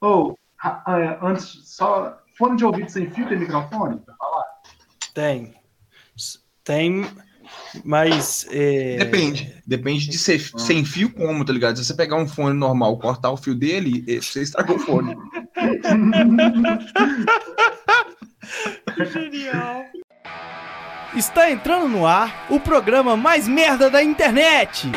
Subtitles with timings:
[0.00, 2.16] Ou, oh, antes, só.
[2.38, 4.46] Fone de ouvido sem fio tem microfone pra falar?
[5.12, 5.54] Tem.
[6.64, 7.06] Tem,
[7.84, 8.46] mas.
[8.50, 8.96] É...
[8.96, 9.54] Depende.
[9.66, 10.58] Depende de ser ah.
[10.58, 11.76] sem fio como, tá ligado?
[11.76, 15.16] Se você pegar um fone normal, cortar o fio dele, você estragou o fone.
[19.12, 19.84] Genial.
[21.14, 24.90] Está entrando no ar o programa mais merda da internet.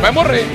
[0.00, 0.46] Vai morrer.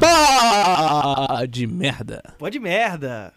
[0.00, 2.22] Pode merda.
[2.38, 3.32] Pode merda.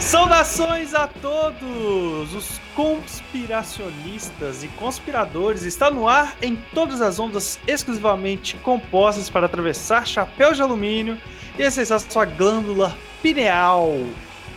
[0.00, 5.62] Saudações a todos os conspiracionistas e conspiradores.
[5.62, 11.18] Está no ar em todas as ondas exclusivamente compostas para atravessar chapéu de alumínio
[11.58, 13.90] e acessar sua glândula pineal.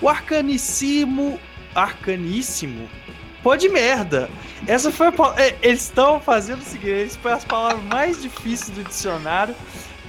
[0.01, 1.39] O arcaníssimo,
[1.73, 2.89] arcaníssimo,
[3.45, 4.27] pô de merda.
[4.65, 8.71] Essa foi a, é, eles estão fazendo o seguinte, eles foi as palavras mais difíceis
[8.71, 9.53] do dicionário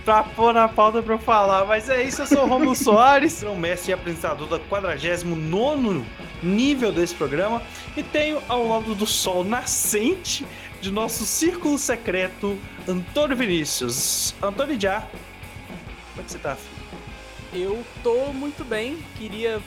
[0.06, 1.66] pra pôr na pauta pra eu falar.
[1.66, 6.02] Mas é isso, eu sou o Romulo Soares, sou mestre e apresentador da 49
[6.42, 7.60] nível desse programa.
[7.94, 10.46] E tenho ao lado do sol nascente
[10.80, 14.34] de nosso círculo secreto, Antônio Vinícius.
[14.42, 17.66] Antônio Já, como é que você tá, filho?
[17.68, 19.60] Eu tô muito bem, queria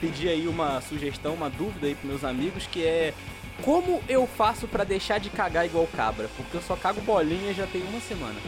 [0.00, 3.14] pedir aí uma sugestão, uma dúvida aí pros meus amigos, que é
[3.62, 6.28] como eu faço para deixar de cagar igual cabra?
[6.36, 8.38] Porque eu só cago bolinha já tem uma semana.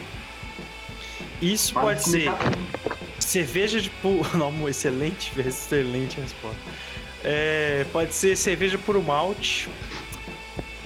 [1.41, 2.31] Isso pode ser
[3.19, 4.29] cerveja de puro.
[4.37, 6.59] Não, excelente, excelente resposta.
[7.23, 9.67] É, pode ser cerveja puro malte,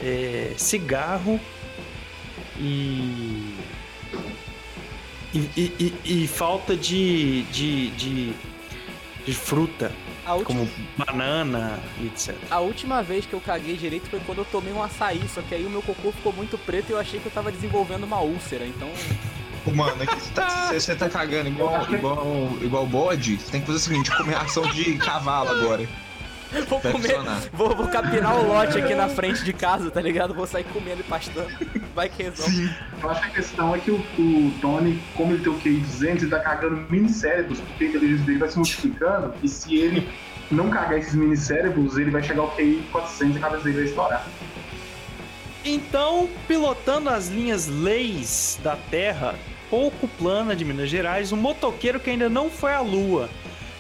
[0.01, 1.39] é, cigarro
[2.57, 3.53] e
[5.33, 8.33] e, e, e, falta de, de, de,
[9.25, 9.91] de fruta,
[10.31, 10.59] última...
[10.59, 12.33] como banana e etc.
[12.49, 15.53] A última vez que eu caguei direito foi quando eu tomei um açaí, só que
[15.53, 18.21] aí o meu cocô ficou muito preto e eu achei que eu tava desenvolvendo uma
[18.21, 18.89] úlcera, então
[19.71, 23.77] Mano, aqui você tá, você tá cagando igual, igual, igual bode, você tem que fazer
[23.77, 25.87] o seguinte, comer ação de cavalo agora.
[26.67, 27.17] Vou comer,
[27.51, 30.33] vou, vou capinar o lote aqui na frente de casa, tá ligado?
[30.33, 31.49] Vou sair comendo e pastando.
[31.93, 32.51] Vai que resolve.
[32.51, 32.69] Sim.
[33.01, 35.79] Eu acho que a questão é que o, o Tony, como ele tem o QI
[35.79, 39.75] 200, ele tá cagando mini cérebros, porque a inteligência dele vai se multiplicando, e se
[39.75, 40.09] ele
[40.49, 43.75] não cagar esses mini cérebros, ele vai chegar ao QI 400 e a cabeça dele
[43.75, 44.27] vai estourar.
[45.65, 49.35] Então, pilotando as linhas leis da Terra,
[49.69, 53.29] pouco plana de Minas Gerais, um motoqueiro que ainda não foi à Lua.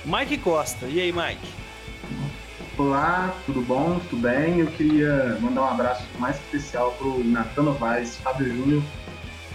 [0.05, 0.85] Mike Costa.
[0.85, 1.62] E aí, Mike?
[2.75, 3.99] Olá, tudo bom?
[4.09, 4.59] Tudo bem?
[4.59, 8.81] Eu queria mandar um abraço mais especial pro Natan Novaes, Fábio Júnior,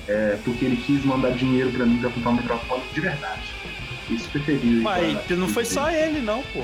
[0.06, 3.42] é, porque ele quis mandar dinheiro para mim para comprar um microfone de verdade.
[4.08, 4.82] Isso preferiu.
[4.82, 6.60] Mas não foi só ele, não, pô.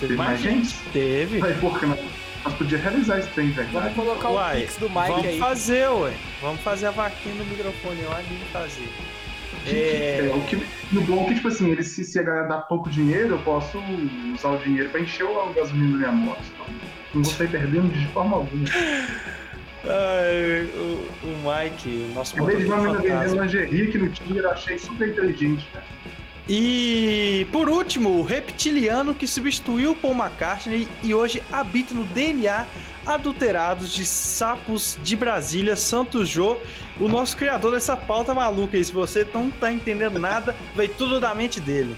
[0.00, 0.68] Teve mais gente?
[0.70, 0.90] gente?
[0.92, 1.38] Teve.
[1.40, 1.98] Mas por que não?
[2.44, 3.68] Nós podíamos realizar esse trem, velho.
[3.70, 5.38] Vamos colocar o uai, Pix do Mike vamos aí.
[5.38, 6.12] Vamos fazer, ué.
[6.40, 8.88] Vamos fazer a vaquinha no microfone lá e fazer.
[9.66, 10.28] É...
[10.28, 10.32] é...
[10.34, 10.62] o que,
[10.92, 13.38] no bom é que, tipo assim, ele, se, se a galera dá pouco dinheiro, eu
[13.40, 13.78] posso
[14.34, 16.42] usar o dinheiro pra encher o gasolina da minha moto.
[16.54, 16.66] Então,
[17.14, 18.64] não vou sair perdendo de forma alguma.
[19.84, 24.46] Ai, o, o Mike, o nosso de ver uma menina vendendo lingerie aqui no Tinder,
[24.46, 25.84] achei super inteligente, cara.
[26.48, 32.66] E por último, o reptiliano que substituiu Paul McCartney e hoje habita no DNA
[33.06, 36.56] adulterados de sapos de Brasília, Santos Jô,
[37.00, 38.76] o nosso criador dessa pauta maluca.
[38.76, 41.96] E se você não tá entendendo nada, veio tudo da mente dele.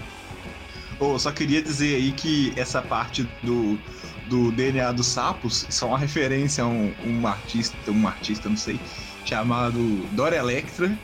[0.99, 3.77] Oh, só queria dizer aí que essa parte do,
[4.29, 8.79] do DNA dos sapos são uma referência a um, um artista, um artista, não sei,
[9.25, 9.77] chamado
[10.13, 10.97] Dora Electra,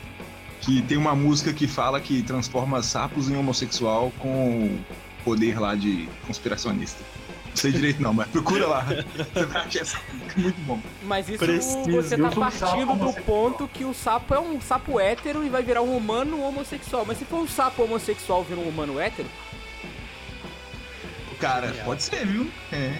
[0.62, 4.78] que tem uma música que fala que transforma sapos em homossexual com
[5.24, 7.02] poder lá de conspiracionista.
[7.52, 8.80] Não sei direito não, mas procura lá.
[8.80, 10.02] Você vai achar
[10.36, 10.80] muito bom.
[11.02, 11.90] Mas isso Preciso.
[11.90, 15.82] você tá partindo do ponto que o sapo é um sapo hétero e vai virar
[15.82, 17.04] um humano homossexual.
[17.04, 19.28] Mas se for um sapo homossexual virar um humano hétero?
[21.38, 22.50] Cara, pode ser, viu?
[22.72, 22.98] É.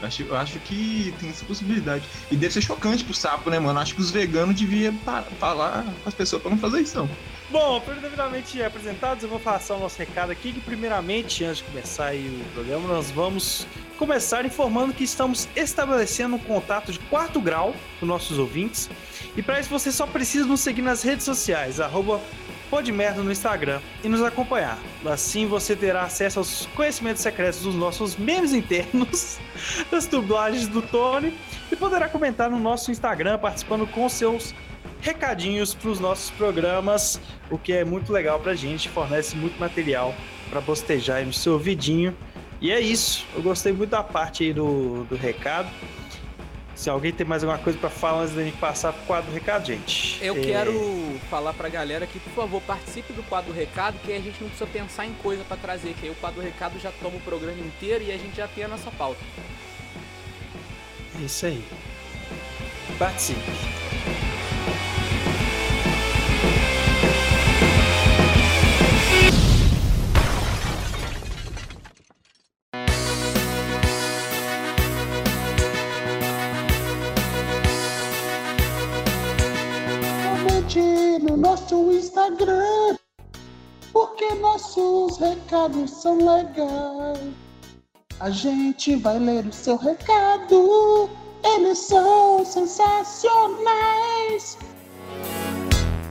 [0.00, 2.04] Eu acho, eu acho que tem essa possibilidade.
[2.30, 3.80] E deve ser chocante pro sapo, né, mano?
[3.80, 4.94] Acho que os veganos deviam
[5.40, 7.10] falar com as pessoas pra não fazer isso, não.
[7.54, 12.12] Bom, devidamente apresentados, eu vou passar o nosso recado aqui, que primeiramente, antes de começar
[12.12, 13.64] o programa, nós vamos
[13.96, 18.90] começar informando que estamos estabelecendo um contato de quarto grau com nossos ouvintes.
[19.36, 22.20] E para isso você só precisa nos seguir nas redes sociais, arroba
[22.68, 24.76] Pode Merda no Instagram e nos acompanhar.
[25.06, 29.38] Assim você terá acesso aos conhecimentos secretos dos nossos memes internos,
[29.92, 31.38] das dublagens do Tony
[31.70, 34.52] e poderá comentar no nosso Instagram participando com seus
[35.04, 37.20] recadinhos para os nossos programas,
[37.50, 40.14] o que é muito legal para a gente, fornece muito material
[40.48, 42.16] para bostejar aí no seu ouvidinho
[42.60, 43.26] E é isso.
[43.34, 45.68] Eu gostei muito da parte aí do, do recado.
[46.74, 49.34] Se alguém tem mais alguma coisa para falar antes da gente passar pro quadro do
[49.34, 50.18] recado, gente.
[50.24, 50.40] Eu é...
[50.40, 54.22] quero falar pra galera que, por favor, participe do quadro do recado, que aí a
[54.22, 56.90] gente não precisa pensar em coisa para trazer, que aí o quadro do recado já
[56.90, 59.20] toma o programa inteiro e a gente já tem a nossa pauta.
[61.20, 61.62] É isso aí.
[62.98, 63.83] Participe.
[85.14, 87.34] Nossos recados são legais.
[88.20, 91.10] A gente vai ler o seu recado,
[91.44, 94.58] eles são sensacionais.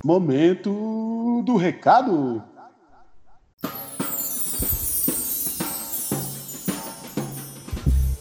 [0.03, 2.43] Momento do recado.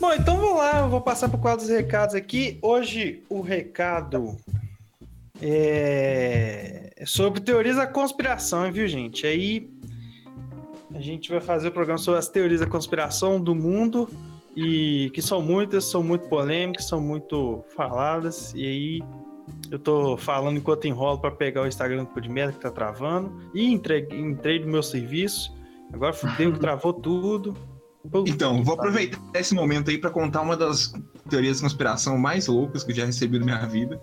[0.01, 2.59] Bom, então vamos lá, eu vou passar para o quadro dos recados aqui.
[2.63, 4.37] Hoje o recado
[5.41, 9.27] é sobre teorias da conspiração, viu, gente?
[9.27, 9.72] Aí
[10.95, 14.09] a gente vai fazer o programa sobre as teorias da conspiração do mundo
[14.55, 19.03] e que são muitas, são muito polêmicas, são muito faladas e aí
[19.71, 23.33] eu tô falando enquanto enrolo para pegar o Instagram do de merda que tá travando
[23.55, 25.55] e entrei, entrei no meu serviço.
[25.93, 27.57] Agora fudeu que travou tudo.
[28.27, 30.93] Então, vou aproveitar esse momento aí para contar uma das
[31.29, 34.01] teorias de conspiração mais loucas que eu já recebi na minha vida,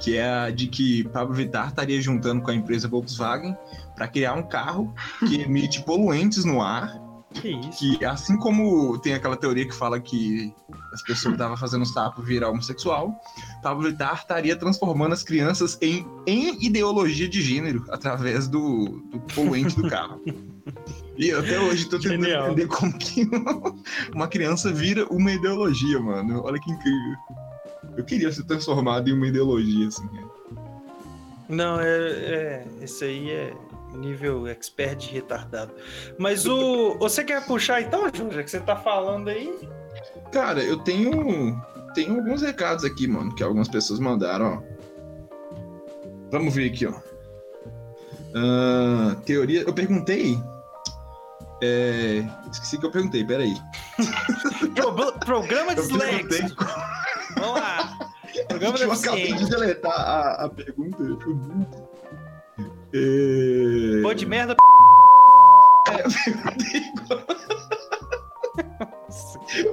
[0.00, 3.56] que é a de que Pablo Vittar estaria juntando com a empresa Volkswagen
[3.94, 4.94] para criar um carro
[5.28, 7.00] que emite poluentes no ar.
[7.34, 7.78] Que isso?
[7.98, 10.52] Que assim como tem aquela teoria que fala que
[10.92, 13.18] as pessoas estavam fazendo sapo virar homossexual,
[13.62, 19.76] Pablo Vittar estaria transformando as crianças em, em ideologia de gênero através do, do poluente
[19.76, 20.20] do carro.
[21.16, 22.46] E até hoje tô tentando Genial.
[22.46, 23.28] entender como que
[24.14, 26.42] uma criança vira uma ideologia, mano.
[26.44, 27.16] Olha que incrível.
[27.96, 30.04] Eu queria ser transformado em uma ideologia, assim.
[30.06, 30.24] Né?
[31.48, 32.66] Não, é, é.
[32.80, 33.52] Esse aí é
[33.94, 35.72] nível expert de retardado.
[36.18, 36.96] Mas o.
[36.98, 39.52] Você quer puxar então, Júlia, que você tá falando aí?
[40.32, 41.60] Cara, eu tenho.
[41.94, 44.72] Tenho alguns recados aqui, mano, que algumas pessoas mandaram, ó.
[46.30, 46.94] Vamos ver aqui, ó.
[48.34, 49.60] Uh, teoria.
[49.60, 50.40] Eu perguntei
[51.62, 52.24] é...
[52.50, 53.54] Esqueci que eu perguntei, peraí.
[54.74, 56.54] Pro, programa de slangs.
[57.36, 57.98] Vamos lá.
[58.48, 61.04] Programa eu acabei de deletar a, a pergunta.
[62.92, 64.02] É...
[64.02, 64.56] Pô de merda.
[65.88, 66.82] É, eu perguntei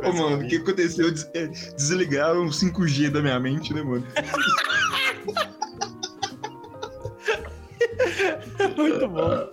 [0.04, 1.12] Ô, mano, o que aconteceu?
[1.34, 4.06] É, desligaram o 5G da minha mente, né, mano?
[8.78, 9.50] Muito bom.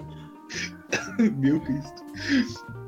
[1.37, 2.06] Meu Cristo.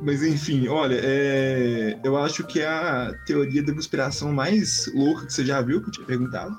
[0.00, 1.98] Mas enfim, olha, é...
[2.04, 5.88] eu acho que é a teoria da conspiração mais louca que você já viu, que
[5.88, 6.56] eu tinha perguntado.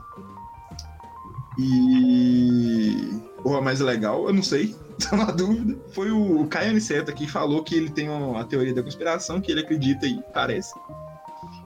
[1.58, 3.20] E.
[3.44, 4.76] Ou a mais legal, eu não sei,
[5.10, 5.78] tô na dúvida.
[5.92, 9.62] Foi o Caio Aniceto que falou que ele tem uma teoria da conspiração que ele
[9.62, 10.74] acredita e parece.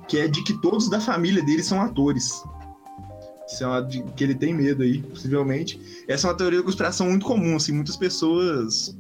[0.07, 2.43] Que é de que todos da família dele são atores.
[3.47, 5.79] Isso é uma de, que ele tem medo aí, possivelmente.
[6.07, 8.95] Essa é uma teoria da conspiração muito comum, assim, muitas pessoas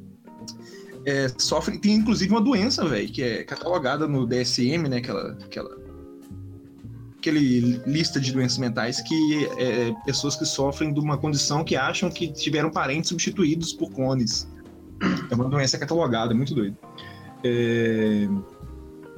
[1.05, 4.97] é, sofre, tem inclusive uma doença, velho, que é catalogada no DSM, né?
[4.97, 5.83] Aquela, aquela
[7.17, 12.11] aquele lista de doenças mentais que é pessoas que sofrem de uma condição que acham
[12.11, 14.45] que tiveram parentes substituídos por clones.
[15.31, 16.77] É uma doença catalogada, é muito doido.
[17.43, 18.27] É...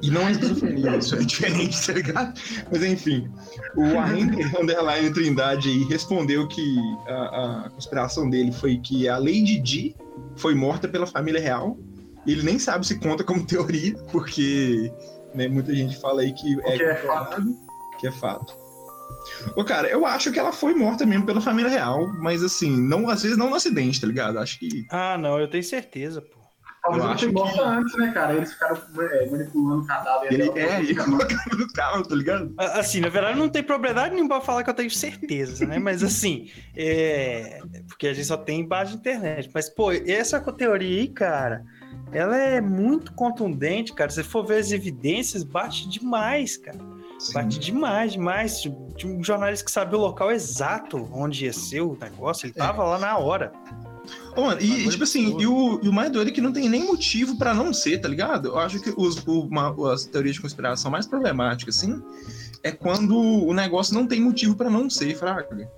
[0.02, 2.40] E não é esquizofrenia, isso é diferente, tá ligado?
[2.70, 3.28] Mas enfim,
[3.76, 9.96] o Arrender Underline Trindade respondeu que a, a conspiração dele foi que a Lady Di
[10.36, 11.78] foi morta pela família real.
[12.26, 14.92] Ele nem sabe se conta como teoria, porque
[15.34, 17.42] né, muita gente fala aí que é, é fato.
[17.98, 18.66] Que é fato.
[19.56, 23.08] Ô, cara, eu acho que ela foi morta mesmo pela família real, mas assim, não,
[23.08, 24.38] às vezes não no acidente, tá ligado?
[24.38, 24.86] Acho que.
[24.90, 26.45] Ah, não, eu tenho certeza, pô.
[26.86, 27.60] Talvez foi morta que...
[27.60, 28.34] antes, né, cara?
[28.34, 30.32] Eles ficaram é, manipulando o cadáver.
[30.32, 32.54] Ele, é, ele colocando no carro, tá ligado?
[32.56, 35.78] Assim, na verdade, não tem propriedade nenhuma pra falar que eu tenho certeza, né?
[35.78, 37.60] Mas assim, é...
[37.88, 39.50] porque a gente só tem base de internet.
[39.52, 41.64] Mas, pô, essa teoria aí, cara,
[42.12, 44.10] ela é muito contundente, cara.
[44.10, 46.78] Se for ver as evidências, bate demais, cara.
[47.18, 47.32] Sim.
[47.32, 48.60] Bate demais, demais.
[48.96, 52.82] Tinha um jornalista que sabia o local exato onde ia ser o negócio, ele tava
[52.82, 52.86] é.
[52.86, 53.52] lá na hora.
[54.36, 56.68] Oh, mano, e, tipo assim, e o, e o mais doido é que não tem
[56.68, 58.48] nem motivo para não ser, tá ligado?
[58.48, 62.02] Eu acho que os, o, uma, as teorias de conspiração mais problemáticas, assim,
[62.62, 65.70] é quando o negócio não tem motivo para não ser, fraga.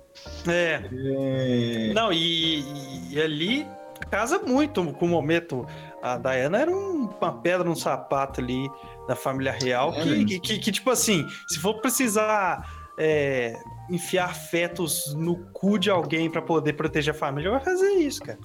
[0.47, 0.81] É.
[0.91, 1.93] é.
[1.93, 2.63] Não, e,
[3.11, 3.65] e, ali
[4.09, 5.65] casa muito com o momento.
[6.01, 8.69] A Diana era um- uma pedra no sapato ali
[9.07, 9.93] da família real.
[9.93, 12.65] É, que, que, que, que, tipo assim, se for precisar
[12.97, 13.53] é,
[13.89, 18.39] enfiar fetos no cu de alguém pra poder proteger a família, vai fazer isso, cara.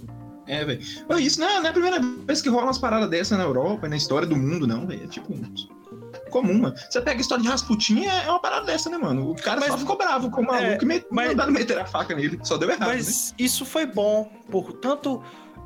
[0.46, 0.80] É, velho.
[1.20, 3.88] Isso não é, não é a primeira vez que rola umas paradas dessas na Europa,
[3.88, 5.04] na história do mundo, não, velho.
[5.04, 5.32] É tipo.
[6.30, 6.74] Comum, mano.
[6.90, 9.30] Você pega a história de Rasputin, é é uma parada dessa, né, mano?
[9.30, 11.06] O cara Mas- só ficou bravo com o maluco É, e met...
[11.10, 12.38] mas- mandaram meter a faca nele.
[12.42, 12.88] Só deu errado.
[12.88, 12.94] né?
[12.94, 15.22] Mas isso foi bom, portanto,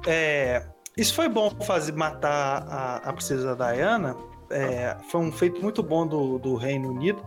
[0.07, 0.65] é,
[0.97, 4.15] isso foi bom fazer matar a, a princesa Diana.
[4.51, 7.23] é, foi um feito muito bom do, do Reino Unido.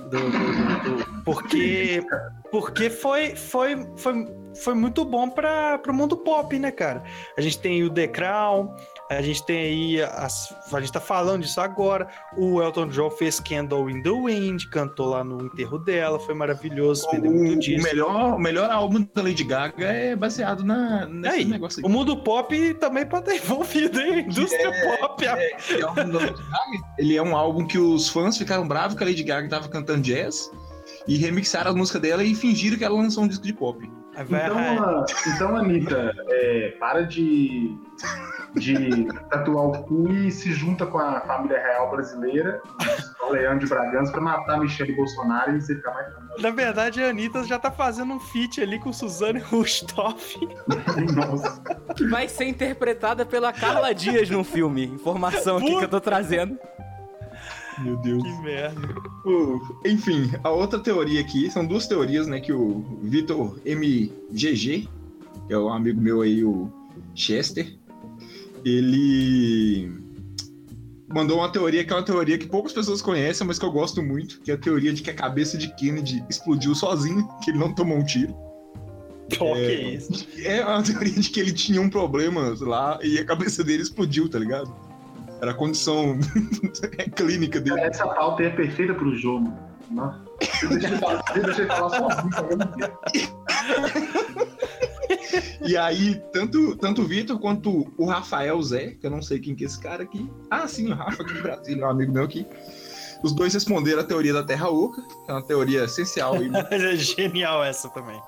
[0.00, 2.02] Do- do- do- porque
[2.50, 4.26] porque foi, foi, foi,
[4.62, 7.02] foi muito bom para o mundo pop, né, cara?
[7.36, 8.74] A gente tem o The Crown,
[9.16, 12.08] a gente tem aí, as, a gente tá falando disso agora.
[12.36, 17.06] O Elton John fez Candle in the Wind, cantou lá no enterro dela, foi maravilhoso,
[17.08, 21.44] O, muito o melhor, o melhor álbum da Lady Gaga é baseado na, nesse Aí,
[21.44, 21.92] negócio O aí.
[21.92, 24.14] mundo pop também pode estar envolvido, hein?
[24.14, 25.26] A indústria pop.
[25.26, 28.96] a- Esse álbum da Lady Gaga, Ele é um álbum que os fãs ficaram bravos
[28.96, 30.50] que a Lady Gaga tava cantando jazz
[31.06, 33.90] e remixaram a música dela e fingiram que ela lançou um disco de pop.
[34.22, 35.04] Vai- Então, ah,
[35.34, 37.76] então Anitta, é, para de,
[38.54, 42.60] de tatuar o cu e se junta com a família real brasileira,
[43.26, 46.42] o Leão de Bragança, pra matar Michele Bolsonaro e você ficar mais famoso.
[46.42, 50.36] Na verdade, a Anitta já tá fazendo um feat ali com Suzane Rustoff.
[51.14, 51.60] Nossa.
[51.96, 54.84] Que vai ser interpretada pela Carla Dias no filme.
[54.86, 56.58] Informação aqui que eu tô trazendo.
[57.78, 58.22] Meu Deus.
[58.22, 58.80] Que merda.
[59.84, 64.88] Enfim, a outra teoria aqui, são duas teorias, né, que o Vitor MGG,
[65.46, 66.70] que é um amigo meu aí, o
[67.14, 67.76] Chester,
[68.64, 69.90] ele
[71.08, 74.02] mandou uma teoria que é uma teoria que poucas pessoas conhecem, mas que eu gosto
[74.02, 77.58] muito, que é a teoria de que a cabeça de Kennedy explodiu sozinho, que ele
[77.58, 78.34] não tomou um tiro.
[79.38, 80.26] Pô, que isso?
[80.44, 84.28] É uma teoria de que ele tinha um problema lá e a cabeça dele explodiu,
[84.28, 84.74] tá ligado?
[85.44, 86.18] Era a condição
[87.16, 87.78] clínica dele.
[87.80, 89.52] Essa pauta é perfeita pro jogo.
[89.90, 90.24] Nossa.
[90.62, 92.30] Eu deixei falar, eu deixei falar sozinho?
[95.60, 99.54] E aí, tanto, tanto o Vitor quanto o Rafael Zé, que eu não sei quem
[99.54, 100.30] que é esse cara aqui.
[100.50, 102.46] Ah, sim, o Rafa aqui de Brasília, um amigo meu aqui.
[103.22, 106.42] Os dois responderam a teoria da Terra Oca, que é uma teoria essencial.
[106.42, 108.18] E, É genial essa também.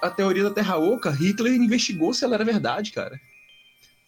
[0.00, 3.20] a teoria da Terra Oca, Hitler investigou se ela era verdade, cara.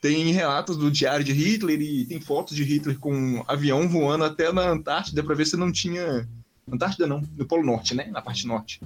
[0.04, 4.25] Tem relatos do diário de Hitler e tem fotos de Hitler com um avião voando
[4.25, 6.28] até na Antártida pra ver se não tinha.
[6.70, 8.08] Antártida não, no Polo Norte, né?
[8.11, 8.82] Na parte norte.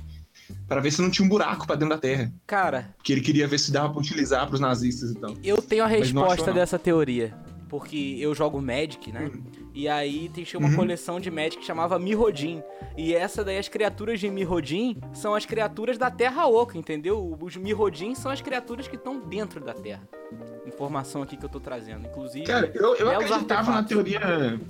[0.68, 2.32] Pra ver se não tinha um buraco pra dentro da Terra.
[2.46, 5.34] Cara, Que ele queria ver se dava pra utilizar pros nazistas e tal.
[5.42, 7.34] eu tenho a resposta dessa teoria.
[7.68, 9.28] Porque eu jogo Magic, né?
[9.78, 10.74] E aí tem- tinha uma Uhum.
[10.74, 12.60] coleção de Magic que chamava Mirrodin.
[12.96, 17.38] E essa daí, as criaturas de Mirrodin são as criaturas da Terra Oca, entendeu?
[17.40, 20.02] Os Mirrodin são as criaturas que estão dentro da Terra.
[20.66, 22.08] Informação aqui que eu tô trazendo.
[22.08, 24.60] Inclusive, Cara, eu, eu belos acreditava na teoria.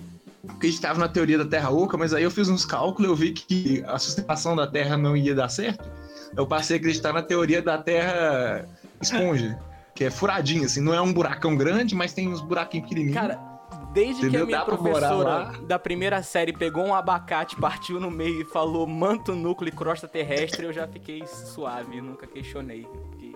[0.47, 3.33] Acreditava na teoria da Terra Oca, mas aí eu fiz uns cálculos e eu vi
[3.33, 5.89] que a sustentação da Terra não ia dar certo.
[6.37, 8.69] Eu passei a acreditar na teoria da Terra
[9.01, 9.59] esponja,
[9.95, 13.19] que é furadinha, assim, não é um buracão grande, mas tem uns buraquinhos pequenininhos.
[13.19, 13.48] Cara,
[13.93, 14.45] desde que Entendeu?
[14.45, 19.35] a minha professora da primeira série pegou um abacate, partiu no meio e falou manto
[19.35, 22.83] núcleo e crosta terrestre, eu já fiquei suave, nunca questionei.
[22.83, 23.35] Porque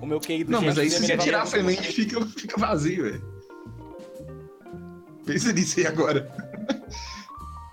[0.00, 2.60] o meu QI do não, mas aí se me você tirar a semente, fica, fica
[2.60, 3.38] vazio, velho.
[5.24, 6.30] Pensa nisso aí agora.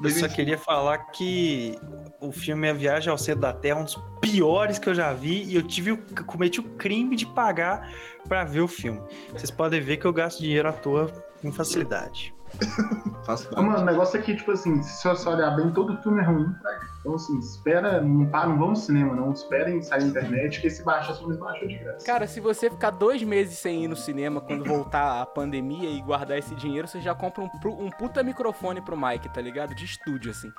[0.03, 1.79] Eu só queria falar que
[2.19, 5.13] o filme A Viagem ao Centro da Terra é um dos piores que eu já
[5.13, 7.89] vi e eu tive o, cometi o crime de pagar
[8.27, 9.01] pra ver o filme.
[9.31, 12.33] Vocês podem ver que eu gasto dinheiro à toa com facilidade.
[13.57, 16.51] Mano, o negócio é que, tipo assim, se você olhar bem, todo filme é ruim,
[16.61, 16.79] tá?
[16.99, 19.31] Então, assim, espera, não, pá, não vão no cinema, não.
[19.31, 22.05] Esperem sair na internet, que esse baixa os filmes baixou de graça.
[22.05, 26.01] Cara, se você ficar dois meses sem ir no cinema quando voltar a pandemia e
[26.01, 27.49] guardar esse dinheiro, você já compra um,
[27.85, 29.75] um puta microfone pro Mike, tá ligado?
[29.75, 30.51] De estúdio, assim.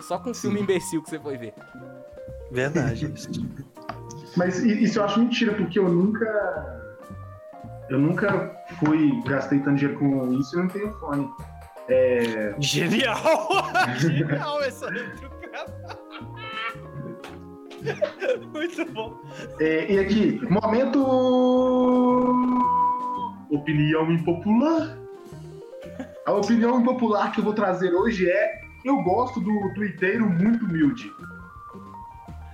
[0.00, 1.54] Só com um filme imbecil que você foi ver.
[2.50, 3.30] Verdade isso.
[4.36, 6.89] Mas isso eu acho mentira, porque eu nunca.
[7.90, 11.28] Eu nunca fui, gastei tanto dinheiro com isso e não tenho fone.
[11.88, 12.54] É.
[12.60, 13.18] Genial!
[13.98, 15.98] Genial essa retrucada.
[18.52, 19.20] Muito bom.
[19.58, 21.00] É, e aqui, momento.
[23.50, 24.96] Opinião impopular.
[26.26, 31.10] A opinião impopular que eu vou trazer hoje é: eu gosto do tuiteiro muito humilde.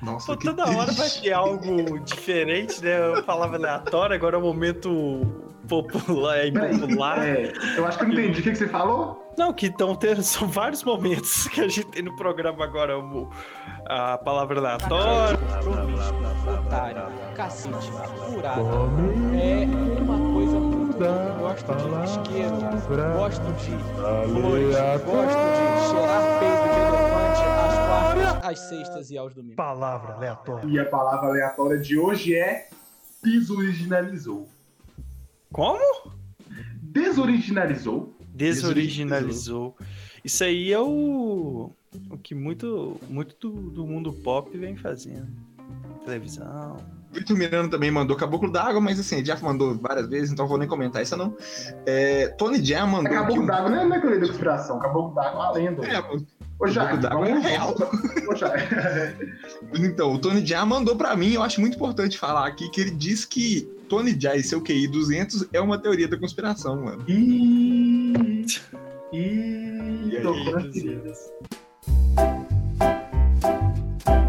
[0.03, 1.23] Nossa, Pô, que toda hora vai triste.
[1.23, 2.99] ter algo diferente, né?
[3.17, 5.23] Eu falava aleatório, agora é o momento
[5.67, 7.27] popular, é impopular.
[7.27, 8.41] é, eu acho que eu não entendi.
[8.41, 9.25] O que, que você falou?
[9.39, 13.29] Não, que estão tendo, são vários momentos que a gente tem no programa agora, o-
[13.87, 15.39] a palavra aleatória.
[16.67, 17.03] Otário,
[17.35, 17.91] cacete,
[18.31, 18.63] furado.
[19.39, 19.67] É
[20.03, 21.03] uma coisa muito.
[21.03, 22.57] Eu gosto de isqueiro,
[23.19, 23.71] gosto de
[24.33, 27.16] flores, gosto de cheirar peito de elefante
[27.97, 29.57] às quartas, às sextas e aos domingos.
[29.57, 30.69] Palavra aleatória.
[30.69, 32.69] E a palavra aleatória de hoje é
[33.23, 34.49] desoriginalizou.
[35.53, 36.13] Como?
[36.81, 38.15] Desoriginalizou.
[38.29, 39.77] Desoriginalizou.
[40.25, 41.71] Isso aí é o,
[42.11, 45.29] o que muito, muito do, do mundo pop vem fazendo.
[46.05, 46.77] Televisão.
[47.13, 50.59] Vitor Miranda também mandou Caboclo d'Água, mas assim, já mandou várias vezes, então eu vou
[50.59, 51.35] nem comentar isso não.
[51.87, 53.47] É, Tony Jaa mandou aqui Caboclo um...
[53.47, 54.79] d'água não é, não é teoria da conspiração.
[54.79, 55.87] Caboclo d'água é uma lenda.
[55.87, 56.03] É,
[56.59, 57.75] Ô, Jair, Caboclo d'Água é real.
[57.75, 57.77] Ô.
[59.75, 62.91] Então, o Tony Jaa mandou pra mim, eu acho muito importante falar aqui, que ele
[62.93, 67.05] diz que Tony Jaa e seu QI 200 é uma teoria da conspiração, mano.
[67.09, 68.47] Ih,
[69.13, 70.25] ih, E aí.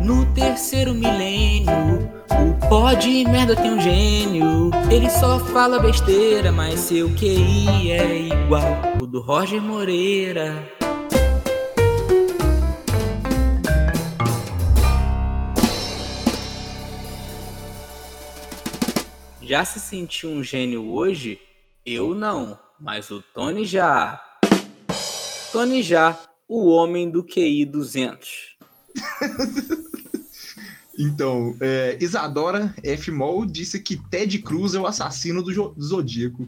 [0.02, 4.72] No terceiro milênio, o pó de merda tem um gênio.
[4.92, 8.64] Ele só fala besteira, mas seu QI é igual
[9.02, 10.77] o do Roger Moreira.
[19.48, 21.39] Já se sentiu um gênio hoje?
[21.86, 24.22] Eu não, mas o Tony já.
[25.54, 28.58] Tony já, o homem do QI 200.
[31.00, 33.12] Então, é, Isadora F.
[33.12, 36.48] Moll disse que Ted Cruz é o assassino do, do Zodíaco.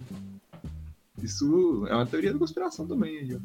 [1.21, 3.19] Isso é uma teoria da conspiração também.
[3.19, 3.39] Aí, ó.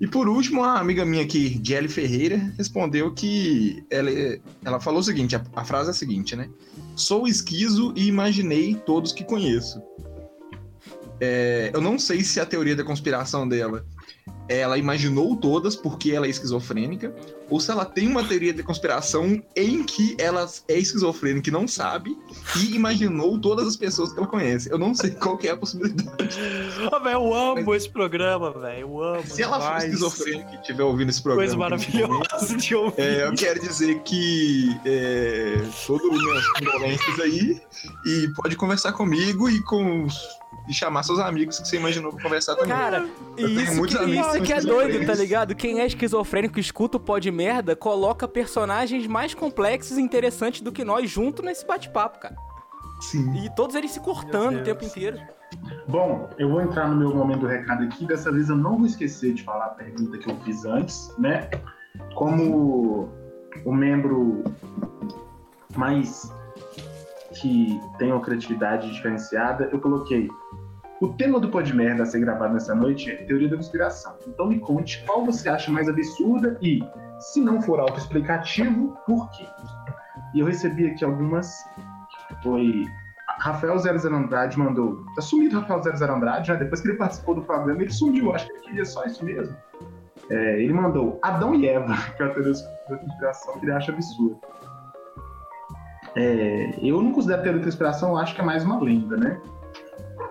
[0.00, 4.10] E por último, a amiga minha aqui, Jelly Ferreira, respondeu que ela,
[4.64, 6.48] ela falou o seguinte: a, a frase é a seguinte, né?
[6.96, 9.82] Sou esquizo e imaginei todos que conheço.
[11.20, 13.84] É, eu não sei se a teoria da conspiração dela
[14.48, 17.14] ela imaginou todas porque ela é esquizofrênica,
[17.48, 21.66] ou se ela tem uma teoria da conspiração em que ela é esquizofrênica e não
[21.68, 22.16] sabe,
[22.58, 24.70] e imaginou todas as pessoas que ela conhece.
[24.70, 26.38] Eu não sei qual que é a possibilidade.
[26.92, 28.80] Ô, velho, eu amo esse programa, velho.
[28.80, 29.26] Eu amo.
[29.26, 31.46] Se ela for esquizofrênica e estiver ouvindo esse programa.
[31.46, 33.00] Coisa maravilhosa de ouvir.
[33.00, 37.60] É, eu quero dizer que é, todo minhas condolências aí
[38.06, 42.22] e pode conversar comigo e com os- e chamar seus amigos que você imaginou pra
[42.22, 42.70] conversar também.
[42.70, 45.54] Cara, Eu e isso que, isso que é doido, tá ligado?
[45.54, 50.72] Quem é esquizofrênico, escuta o pó de merda, coloca personagens mais complexos e interessantes do
[50.72, 52.36] que nós junto nesse bate-papo, cara.
[53.00, 53.44] Sim.
[53.44, 55.18] E todos eles se cortando o tempo inteiro.
[55.86, 58.06] Bom, eu vou entrar no meu momento do recado aqui.
[58.06, 61.50] Dessa vez eu não vou esquecer de falar a pergunta que eu fiz antes, né?
[62.14, 63.08] Como
[63.64, 64.42] o membro
[65.76, 66.32] mais
[67.34, 70.28] que tem uma criatividade diferenciada, eu coloquei.
[71.00, 74.16] O tema do Pod Merda a ser gravado nessa noite é teoria da conspiração.
[74.26, 76.82] Então me conte qual você acha mais absurda e,
[77.18, 79.46] se não for autoexplicativo, por quê?
[80.34, 81.52] E eu recebi aqui algumas.
[82.42, 82.84] Foi
[83.40, 85.04] Rafael 00 Andrade mandou.
[85.16, 86.58] Tá sumido Rafael 00 Andrade, né?
[86.58, 88.32] Depois que ele participou do programa, ele sumiu.
[88.32, 89.56] Acho que ele queria só isso mesmo.
[90.30, 92.52] É, ele mandou Adão e Eva, que é a teoria
[92.88, 94.36] da conspiração que ele acha absurda.
[96.16, 99.40] É, eu não considero teoria da conspiração, acho que é mais uma lenda, né?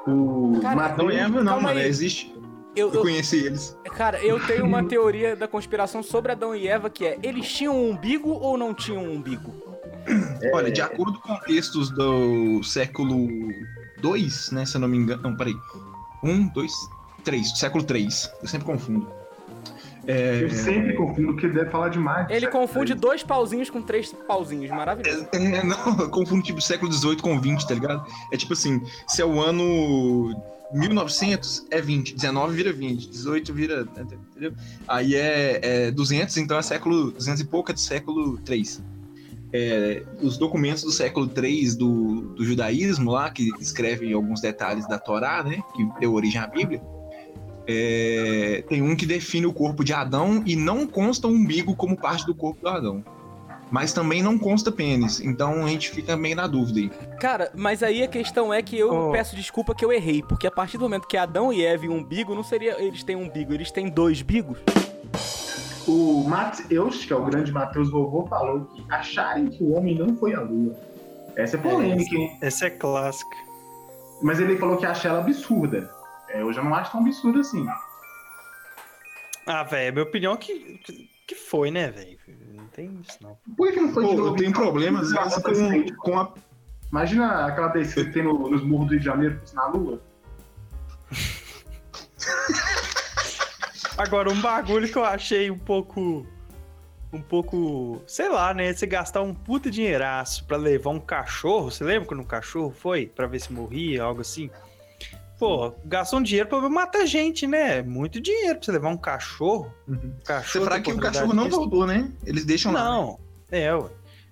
[0.07, 1.79] O Cara, Não Mateus- é, não, mano.
[1.79, 1.87] aí.
[1.87, 2.33] Existe.
[2.75, 3.77] Eu, Eu eu- conheci eles.
[3.95, 7.75] cara, eu tenho uma teoria da conspiração sobre Adão e Eva que é: eles tinham
[7.75, 9.53] um umbigo ou não tinham um umbigo?
[10.53, 13.15] Olha, de acordo com textos do século
[14.03, 14.65] II, né?
[14.65, 15.21] Se eu não me engano.
[15.23, 15.55] Não, peraí.
[16.23, 16.71] Um, dois,
[17.23, 17.57] três.
[17.57, 18.07] Século III.
[18.41, 19.07] Eu sempre confundo.
[20.05, 22.29] É, Eu sempre confundo que ele deve falar demais.
[22.29, 25.27] Ele confunde dois pauzinhos com três pauzinhos, maravilhoso.
[25.33, 28.05] é, não, eu confundo tipo século XVIII com 20, tá ligado?
[28.31, 30.35] É tipo assim, se é o ano
[30.73, 32.15] 1900, é 20.
[32.15, 33.09] 19 vira 20.
[33.09, 33.87] 18 vira.
[33.97, 34.53] Entendeu?
[34.87, 38.81] Aí é, é 200, então é século 200 e pouco, é do século 3.
[39.55, 44.97] É, os documentos do século 3 do, do judaísmo lá, que escrevem alguns detalhes da
[44.97, 45.61] Torá, né?
[45.75, 46.81] Que deu origem à Bíblia.
[47.67, 51.95] É, tem um que define o corpo de Adão e não consta o umbigo como
[51.97, 53.03] parte do corpo do Adão.
[53.71, 55.19] Mas também não consta pênis.
[55.19, 56.89] Então a gente fica meio na dúvida aí.
[57.19, 59.11] Cara, mas aí a questão é que eu Oh.
[59.11, 61.89] peço desculpa que eu errei, porque a partir do momento que Adão e Eva e
[61.89, 64.59] umbigo, não seria eles têm umbigo, eles têm dois bigos.
[65.87, 70.15] O Mateus, que é o grande Mateus Vovô, falou que acharem que o homem não
[70.15, 70.75] foi à lua.
[71.35, 72.37] Essa é polêmica, hein?
[72.41, 73.35] Essa é clássica.
[74.21, 75.89] Mas ele falou que acha ela absurda.
[76.33, 77.65] É, eu já não acho tão absurda assim.
[79.45, 82.17] Ah, velho, minha opinião é que, que- que foi, né, velho?
[82.53, 83.37] Não tem isso, não.
[83.55, 84.35] Por que não foi Pô, de eu novo?
[84.37, 84.61] tenho então?
[84.63, 86.33] problemas vezes, com, com a.
[86.91, 90.01] Imagina aquela descida que tem no- nos morros do Rio de Janeiro, na lua.
[93.97, 96.25] Agora, um bagulho que eu achei um pouco.
[97.11, 98.01] Um pouco.
[98.07, 98.73] Sei lá, né?
[98.73, 101.69] Você gastar um puta dinheiraço pra levar um cachorro.
[101.69, 103.05] Você lembra quando um cachorro foi?
[103.05, 104.49] Pra ver se morria, algo assim?
[105.43, 107.81] Pô, gastou um dinheiro pra matar gente, né?
[107.81, 109.73] Muito dinheiro pra você levar um cachorro.
[109.85, 112.09] Um Você cachorro fala tem que o cachorro não voltou, né?
[112.25, 112.81] Eles deixam lá.
[112.85, 113.19] Não,
[113.51, 113.89] é, ué.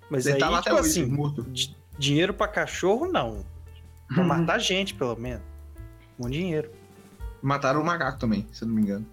[0.08, 1.42] Mas Ele aí, tá lá tipo até assim, morto.
[1.50, 3.44] di- dinheiro pra cachorro, não.
[4.14, 5.42] Pra matar gente, pelo menos.
[6.18, 6.70] Um dinheiro.
[7.42, 9.06] Mataram o macaco também, se eu não me engano.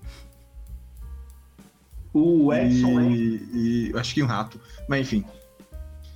[2.13, 4.57] O Edson, e, e acho que um rato.
[4.87, 5.25] Mas enfim.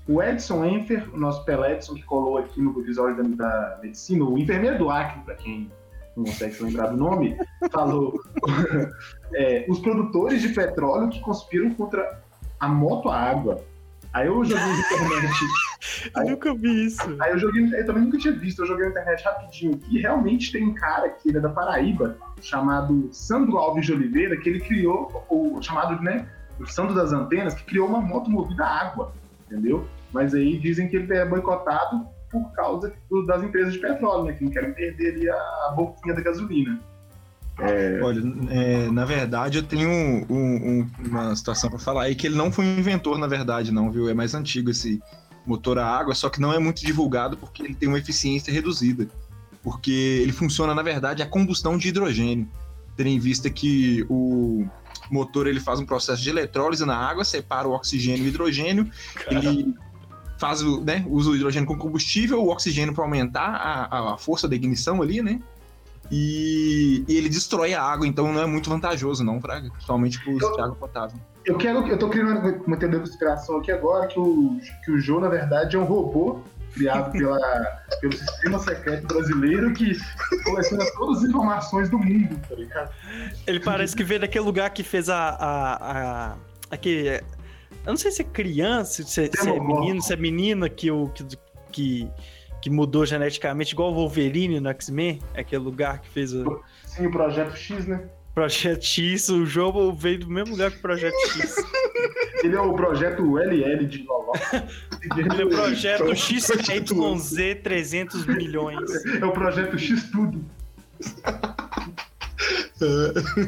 [0.07, 4.37] O Edson Enfer, o nosso Peledson que colou aqui no episódio da, da medicina, o
[4.37, 5.71] enfermeiro do Acre, pra quem
[6.15, 7.37] não consegue se lembrar do nome,
[7.71, 8.13] falou
[9.33, 12.21] é, os produtores de petróleo que conspiram contra
[12.59, 13.63] a moto à água.
[14.11, 15.33] Aí eu joguei na internet.
[16.15, 17.15] Eu nunca vi isso.
[17.19, 19.79] Aí eu joguei, eu também nunca tinha visto, eu joguei na internet rapidinho.
[19.89, 24.37] E realmente tem um cara que ele é da Paraíba, chamado Sandro Alves de Oliveira,
[24.37, 26.27] que ele criou o chamado, né,
[26.59, 29.13] o Santo das Antenas, que criou uma moto movida a água,
[29.53, 29.87] entendeu?
[30.11, 32.91] Mas aí dizem que ele é boicotado por causa
[33.27, 36.79] das empresas de petróleo, né, que não querem perder ali a, boquinha da gasolina.
[38.01, 42.35] Olha, é, na verdade, eu tenho um- um- uma situação pra falar aí que ele
[42.35, 44.09] não foi um inventor, na verdade, não, viu?
[44.09, 44.99] É mais antigo esse
[45.45, 49.07] motor a água, só que não é muito divulgado porque ele tem uma eficiência reduzida.
[49.61, 52.47] Porque ele funciona, na verdade, a combustão de hidrogênio.
[52.97, 54.65] Tendo em vista que o
[55.13, 58.89] motor ele faz um processo de eletrólise na água, separa o oxigênio e o hidrogênio,
[59.29, 59.73] ele
[60.37, 64.47] faz o, né, usa o hidrogênio como combustível, o oxigênio para aumentar a, a força
[64.47, 65.39] da ignição ali, né?
[66.11, 70.33] E, e ele destrói a água, então não é muito vantajoso, não, pra, principalmente para
[70.33, 71.17] de água potável.
[71.45, 74.91] Eu quero, eu tô criando uma, uma teoria da conspiração aqui agora, que o, que
[74.91, 76.39] o Joe, na verdade, é um robô
[76.73, 77.39] criado pela,
[78.01, 79.95] pelo sistema secreto brasileiro que
[80.43, 82.91] coleciona todas as informações do mundo, tá ligado?
[83.47, 85.29] Ele parece que veio daquele lugar que fez a.
[85.29, 86.37] a, a
[86.71, 87.21] aquele, eu
[87.87, 91.09] não sei se é criança, se, é- se é menino, se é menina que, o,
[91.09, 91.25] que,
[91.71, 92.09] que,
[92.61, 97.11] que mudou geneticamente, igual o Wolverine no X-Men, aquele lugar que fez o Sim, o
[97.11, 98.07] Projeto X, né?
[98.33, 99.29] Projeto X.
[99.29, 101.55] O jogo veio do mesmo lugar que o Projeto X.
[102.43, 104.33] Ele é o Projeto LL de Loló.
[105.17, 109.05] Ele é o Projeto XYZ 300 milhões.
[109.05, 110.43] É o Projeto X Tudo.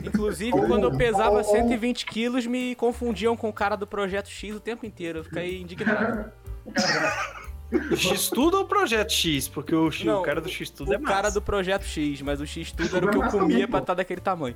[0.06, 1.44] Inclusive, Oh, quando eu pesava oh, oh.
[1.44, 5.20] 120 quilos, me confundiam com o cara do Projeto X o tempo inteiro.
[5.20, 6.32] Eu fiquei indignado.
[7.72, 9.48] O X tudo ou o Projeto X?
[9.48, 12.22] Porque o, X- Não, o cara do X tudo é o cara do Projeto X,
[12.22, 14.56] mas o X tudo era o é que eu massa comia pra estar daquele tamanho.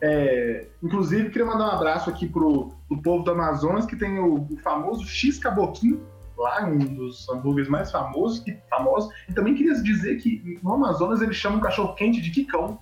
[0.00, 4.46] É, inclusive, queria mandar um abraço aqui pro, pro povo do Amazonas, que tem o,
[4.48, 6.00] o famoso X Caboquinho,
[6.36, 9.12] lá, um dos hambúrgueres mais famosos e famosos.
[9.28, 12.78] E também queria dizer que no Amazonas eles chamam o cachorro quente de Kikão.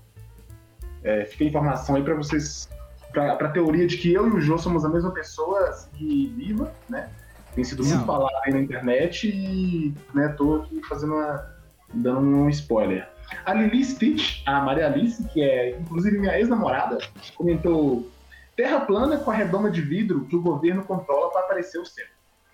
[1.03, 2.69] É, fica a informação aí pra vocês,
[3.13, 6.75] pra, pra teoria de que eu e o Jô somos a mesma pessoa e viva,
[6.89, 7.09] né?
[7.57, 8.07] Tem sido muito Não.
[8.07, 11.57] falado aí na internet e, né, tô aqui fazendo uma,
[11.93, 13.09] dando um spoiler.
[13.47, 16.99] A Lili Stitch, a Maria Alice, que é inclusive minha ex-namorada,
[17.35, 18.09] comentou
[18.55, 22.05] terra plana com a redoma de vidro que o governo controla para aparecer o céu.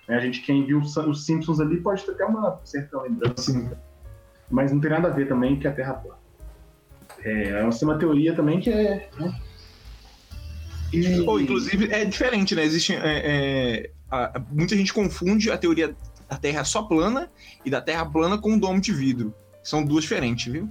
[0.06, 3.76] Né, A gente, quem viu os Simpsons ali, pode ter até uma certa lembrança,
[4.48, 6.18] mas não tem nada a ver também que a terra plana.
[7.24, 9.10] É, é uma teoria também que é.
[9.18, 9.40] né?
[10.92, 12.64] E, Ou, inclusive, é diferente, né?
[12.64, 12.94] Existe.
[12.94, 15.94] é, é, a- muita gente confunde a teoria
[16.28, 17.30] da Terra só plana
[17.64, 19.34] e da Terra plana com o domo de vidro.
[19.62, 20.68] São duas diferentes, viu?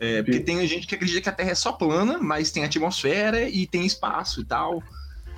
[0.00, 3.48] É, porque tem gente que acredita que a Terra é só plana, mas tem atmosfera
[3.48, 4.82] e tem espaço e tal.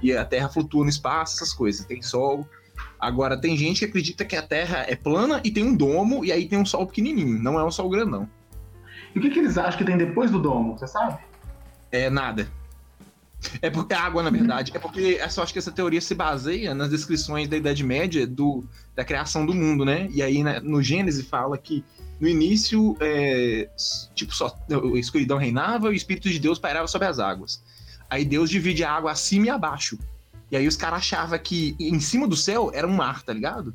[0.03, 1.85] E a Terra flutua no espaço, essas coisas.
[1.87, 2.49] Tem sol.
[2.99, 6.33] Agora, tem gente que acredita que a Terra é plana e tem um domo, e
[6.33, 7.39] aí tem um sol pequenininho.
[7.43, 8.29] Não é um sol grandão.
[9.15, 10.77] e o que, que eles acham que tem depois do domo?
[10.79, 11.19] Você sabe?
[11.91, 12.49] É nada.
[13.61, 14.73] É porque é água, na verdade.
[14.75, 18.27] É porque eu só acho que essa teoria se baseia nas descrições da Idade Média
[18.27, 20.09] do, da criação do mundo, né?
[20.11, 21.85] E aí né, no Gênesis fala que
[22.21, 23.69] no início, é,
[24.15, 27.63] tipo, só a escuridão reinava e o Espírito de Deus pairava sobre as águas.
[28.09, 29.99] Aí Deus divide a água acima e abaixo.
[30.51, 33.75] E aí os caras achavam que em cima do céu era um mar, tá ligado?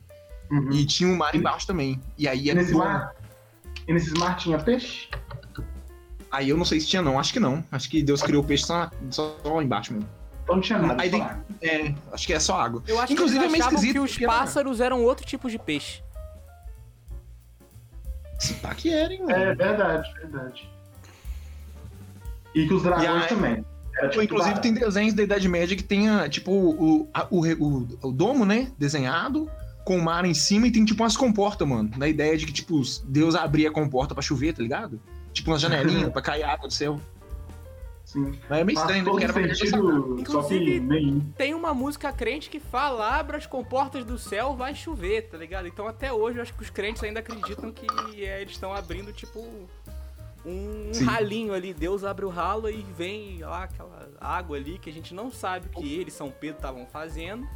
[0.49, 0.71] Uhum.
[0.71, 2.01] E tinha um mar embaixo também.
[2.17, 3.13] E aí E era nesse mar,
[3.87, 5.07] e nesses mar tinha peixe?
[6.31, 7.19] Aí eu não sei se tinha, não.
[7.19, 7.63] Acho que não.
[7.71, 10.07] Acho que Deus criou o peixe só, só, só embaixo mesmo.
[10.43, 11.01] Então não tinha nada.
[11.01, 11.27] Aí tem-.
[11.61, 12.81] É, acho que é só água.
[12.87, 15.49] Eu acho Inclusive, que é eles meio achavam esquisito, que os pássaros eram outro tipo
[15.49, 16.01] de peixe.
[18.39, 19.33] Se pá que era, hein, mano.
[19.33, 20.69] É verdade, verdade.
[22.55, 23.65] E que os dragões E a- também.
[23.97, 27.45] Era tipo inclusive tem desenhos da Idade Média que tem, ah, tipo, o, a- o,
[27.45, 29.51] o, o domo, né, desenhado,
[29.83, 31.91] com o mar em cima e tem, tipo, umas comportas, mano.
[31.97, 34.99] Na ideia de que, tipo, Deus abria a comporta pra chover, tá ligado?
[35.33, 36.99] Tipo umas janelinhas pra cair água do céu.
[38.05, 38.37] Sim.
[38.49, 39.09] Mas é meio estranho, né?
[39.09, 41.19] Porque era pra sentido, só que Inclusive- nem.
[41.37, 45.67] Tem uma música crente que fala, abra as comportas do céu, vai chover, tá ligado?
[45.67, 47.85] Então até hoje eu acho que os crentes ainda acreditam que
[48.25, 49.39] é, eles estão abrindo, tipo,
[50.45, 51.05] um Sim.
[51.05, 51.73] ralinho ali.
[51.73, 55.67] Deus abre o ralo e vem lá aquela água ali que a gente não sabe
[55.67, 57.47] o que eles, São Pedro, estavam fazendo.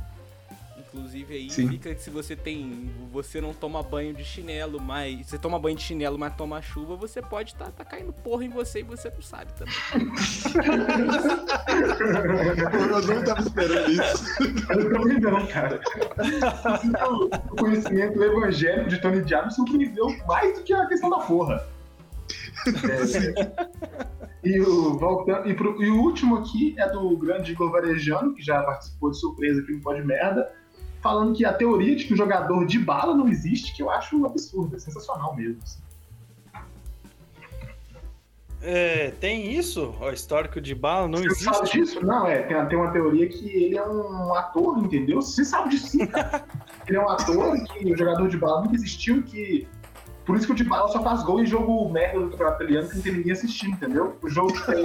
[0.96, 1.68] Inclusive aí Sim.
[1.68, 2.90] fica que se você tem.
[3.12, 5.28] Você não toma banho de chinelo, mas.
[5.28, 8.50] Você toma banho de chinelo, mas toma chuva, você pode estar tá, caindo porra em
[8.50, 9.74] você e você não sabe também.
[12.74, 14.44] Eu não tava esperando isso.
[14.70, 15.82] Eu também não, cara.
[17.52, 21.62] o conhecimento evangélico de Tony Diabo surpreendeu mais do que a questão da porra.
[22.68, 23.86] É,
[24.44, 28.42] e, o, voltando, e, pro- e o último aqui é do grande Igor Varejano, que
[28.42, 30.52] já participou de surpresa aqui no Pode Merda,
[31.06, 34.20] falando que a teoria de que o jogador de bala não existe, que eu acho
[34.20, 35.60] um absurdo, é sensacional mesmo.
[35.62, 35.80] assim.
[38.60, 39.94] É, tem isso?
[40.02, 41.78] O histórico de bala não Você sabe existe.
[41.78, 42.04] disso?
[42.04, 42.42] Não, é.
[42.42, 45.22] Tem, tem uma teoria que ele é um ator, entendeu?
[45.22, 46.44] Você sabe disso sim, cara.
[46.88, 49.68] ele é um ator que o jogador de bala nunca existiu, que.
[50.26, 52.90] Por isso que o de bala só faz gol em jogo merda do campeonato italiano
[52.90, 54.18] que não tem ninguém assistindo, entendeu?
[54.24, 54.84] O jogo que tem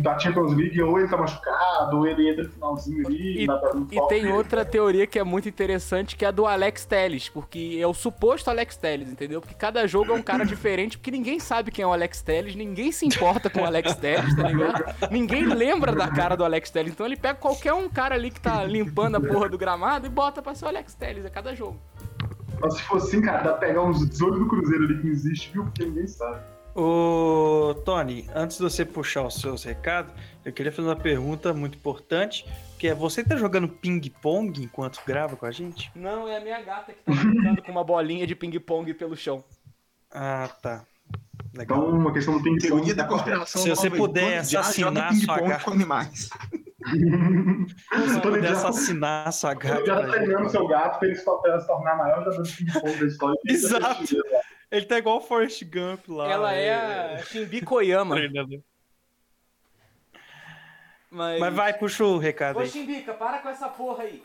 [0.00, 3.86] da Champions League, ou ele tá machucado, ou ele entra no finalzinho ali, E- no
[3.90, 4.32] E tem dele.
[4.32, 7.94] outra teoria que é muito interessante, que é a do Alex Telles, porque é o
[7.94, 9.40] suposto Alex Telles, entendeu?
[9.40, 12.54] Porque cada jogo é um cara diferente, porque ninguém sabe quem é o Alex Telles,
[12.54, 14.84] ninguém se importa com o Alex Telles, tá ligado?
[15.10, 18.40] Ninguém lembra da cara do Alex Telles, então ele pega qualquer um cara ali que
[18.40, 21.54] tá limpando a porra do gramado e bota pra ser o Alex Telles a cada
[21.54, 21.78] jogo.
[22.60, 25.12] Mas se fosse assim, cara, dá pra pegar uns 18 do Cruzeiro ali que não
[25.12, 25.64] existe, viu?
[25.64, 26.40] Porque ninguém sabe.
[26.74, 30.12] Ô, Tony, antes de você puxar os seus recados,
[30.44, 32.46] eu queria fazer uma pergunta muito importante,
[32.78, 35.90] que é, você tá jogando ping-pong enquanto grava com a gente?
[35.94, 39.44] Não, é a minha gata que tá brincando com uma bolinha de ping-pong pelo chão.
[40.12, 40.84] Ah, tá.
[41.52, 41.78] Legal.
[41.78, 42.68] Então, uma questão do ping-pong.
[42.68, 43.62] Teoria da conspiração.
[43.62, 45.64] Se você puder assassinar joga a ping-pong sua garra.
[45.64, 46.30] com animais.
[46.86, 49.84] Se Tony puder assassinar a sua gata.
[49.84, 53.40] já treinando seu gato pra ele se tornar a maior jogador de ping-pong da história.
[53.48, 54.16] Exato.
[54.70, 56.30] Ele tá igual o Forrest Gump lá.
[56.30, 58.16] Ela é a Shimbi Koyama.
[61.10, 62.68] Mas, Mas vai, puxa o recado Ô aí.
[62.68, 64.22] Shimbica, para com essa porra aí.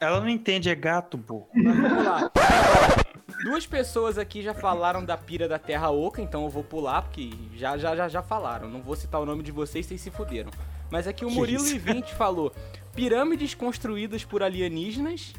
[0.00, 1.46] Ela não entende, é gato, pô.
[1.52, 2.30] Mas vamos lá.
[3.44, 7.30] Duas pessoas aqui já falaram da pira da Terra Oca, então eu vou pular, porque
[7.54, 8.68] já, já, já, já falaram.
[8.68, 10.50] Não vou citar o nome de vocês, vocês se fuderam.
[10.90, 11.76] Mas aqui o Que Murilo isso?
[11.78, 12.52] I20 falou:
[12.94, 15.34] pirâmides construídas por alienígenas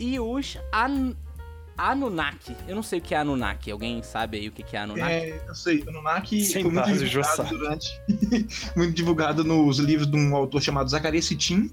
[0.00, 1.14] e os An
[1.78, 2.56] Anunnaki.
[2.66, 3.70] Eu não sei o que é Anunnaki.
[3.70, 5.12] Alguém sabe aí o que é Anunnaki?
[5.12, 7.88] É, eu sei, Anunnaki Sem foi muito divulgado durante.
[8.76, 11.70] muito divulgado nos livros de um autor chamado Zacarias Sitchin.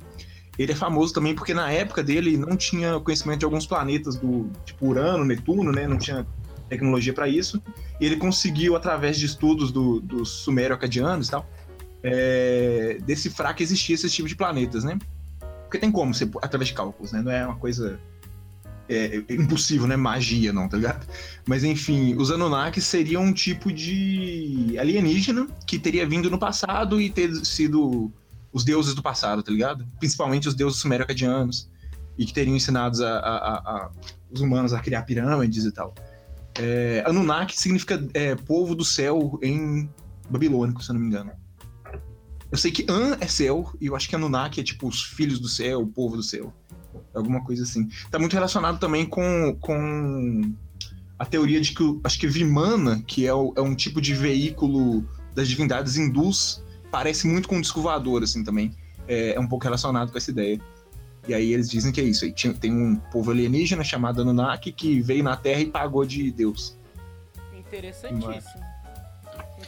[0.58, 4.50] Ele é famoso também porque na época dele não tinha conhecimento de alguns planetas do
[4.64, 5.86] tipo Urano, Netuno, né?
[5.88, 6.26] Não tinha
[6.70, 7.62] tecnologia para isso.
[8.00, 11.50] E ele conseguiu, através de estudos do- dos sumério-acadianos e tal,
[12.04, 14.98] é, decifrar que existia esse tipo de planetas, né?
[15.64, 17.22] Porque tem como, ser através de cálculos, né?
[17.22, 18.00] Não é uma coisa
[18.88, 19.96] é, impossível, né?
[19.96, 21.06] Magia, não, tá ligado?
[21.46, 27.10] Mas enfim, os Anunnaki seriam um tipo de alienígena que teria vindo no passado e
[27.10, 28.12] ter sido
[28.54, 29.86] os deuses do passado, tá ligado?
[30.00, 31.70] Principalmente os deuses sumério-acadianos
[32.18, 33.90] e que teriam ensinado a- a- a-
[34.32, 35.94] os humanos a criar pirâmides e tal.
[36.58, 39.90] É, Anunnaki significa é, povo do céu em
[40.30, 41.32] babilônico, se eu não me engano.
[42.52, 45.40] Eu sei que An é céu e eu acho que Anunnaki é tipo os filhos
[45.40, 46.54] do céu, o povo do céu.
[47.16, 47.88] Alguma coisa assim.
[48.12, 50.42] Tá muito relacionado também com, com
[51.18, 55.04] a teoria de que acho que Vimana, que é, o- é um tipo de veículo
[55.34, 58.74] das divindades hindus, parece muito com um disco voador, assim, também.
[59.08, 60.60] É, é um pouco relacionado com essa ideia.
[61.28, 62.26] E aí eles dizem que é isso.
[62.26, 66.78] Aí tem um povo alienígena chamado Anunnaki que veio na Terra e pagou de Deus.
[67.58, 68.64] Interessantíssimo.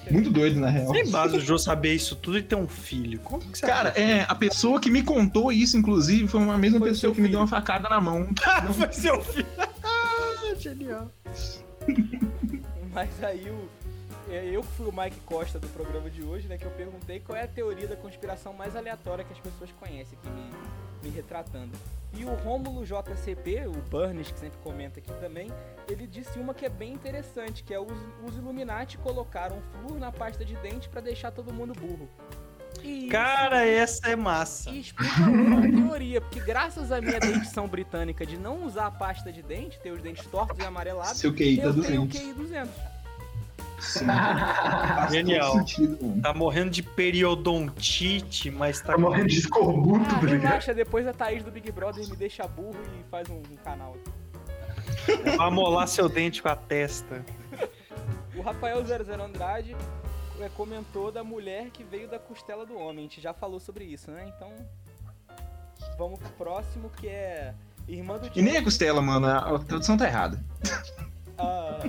[0.10, 0.92] Muito doido, na real.
[0.94, 3.20] Sem base o Jô saber isso tudo e ter um filho.
[3.20, 6.80] Como que você Cara, é, a pessoa que me contou isso, inclusive, foi uma mesma
[6.80, 7.38] Foi pessoa seu que me filho.
[7.38, 8.28] deu uma facada na mão.
[8.78, 9.46] Vai ser o filho.
[10.60, 11.12] Genial.
[12.94, 13.70] Mas aí o.
[14.32, 16.58] é, Eu que fui o Mike Costa do programa de hoje, né?
[16.58, 20.18] Que eu perguntei qual é a teoria da conspiração mais aleatória que as pessoas conhecem,
[20.18, 20.50] aqui me,
[21.04, 21.72] me retratando.
[22.14, 25.52] E o Rômulo JCP, o Burns, que sempre comenta aqui também,
[25.90, 27.92] ele disse uma que é bem interessante, que é os,
[28.26, 32.10] os Illuminati colocaram flúor na pasta de dente pra deixar todo mundo burro.
[32.84, 34.70] E Cara, essa é massa.
[34.70, 39.32] e explica uma teoria, porque graças à minha dentição britânica de não usar a pasta
[39.32, 42.20] de dente, ter os dentes tortos e amarelados, Seu QI tá eu tenho o 200.
[42.20, 42.72] QI 200.
[43.80, 45.54] Faz Genial.
[45.54, 46.22] sentido.
[46.22, 48.94] Tá morrendo de periodontite, mas tá.
[48.94, 52.48] Tá morrendo de escorbuto, Ah, tá relaxa, depois a Thaís do Big Brother me deixa
[52.48, 55.38] burro e faz um, um canal aqui.
[55.38, 57.24] Vai molar seu dente com a testa.
[58.36, 59.76] O Rafael 00 Andrade
[60.40, 63.00] é, comentou da mulher que veio da costela do homem.
[63.00, 64.32] A gente já falou sobre isso, né?
[64.36, 64.52] Então,
[65.98, 67.54] vamos pro próximo, que é
[67.88, 69.28] irmã do E nem a costela, mano.
[69.28, 70.44] A tradução tá errada.
[71.38, 71.80] A,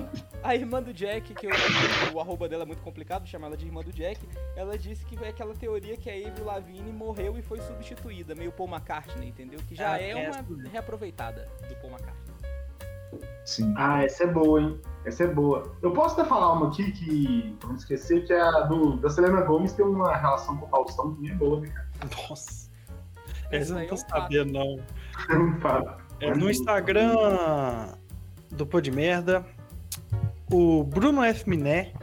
[0.43, 1.51] a irmã do Jack, que eu,
[2.13, 4.19] o arroba dela é muito complicado, chamar ela de irmã do Jack,
[4.55, 8.51] ela disse que é aquela teoria que a Avril Lavigne morreu e foi substituída, meio
[8.51, 9.59] Paul McCartney, entendeu?
[9.67, 10.69] Que já Ah, é essa, uma né?
[10.71, 12.29] reaproveitada do Paul McCartney.
[13.43, 13.73] Sim.
[13.75, 14.79] Ah, essa é boa, hein?
[15.03, 15.75] Essa é boa.
[15.81, 19.09] Eu posso até falar uma aqui que, pra não esquecer, que é a do, da
[19.09, 21.89] Selena Gomes tem uma relação com o Faustão que é boa, né, cara?
[22.29, 22.69] Nossa.
[23.51, 24.79] Essa Essa eu não é tô um sabendo, não.
[25.27, 25.97] Eu não falo.
[26.19, 27.15] É, no Instagram
[28.51, 29.45] do Pô de Merda,
[30.51, 31.49] o Bruno F.
[31.49, 31.93] Miné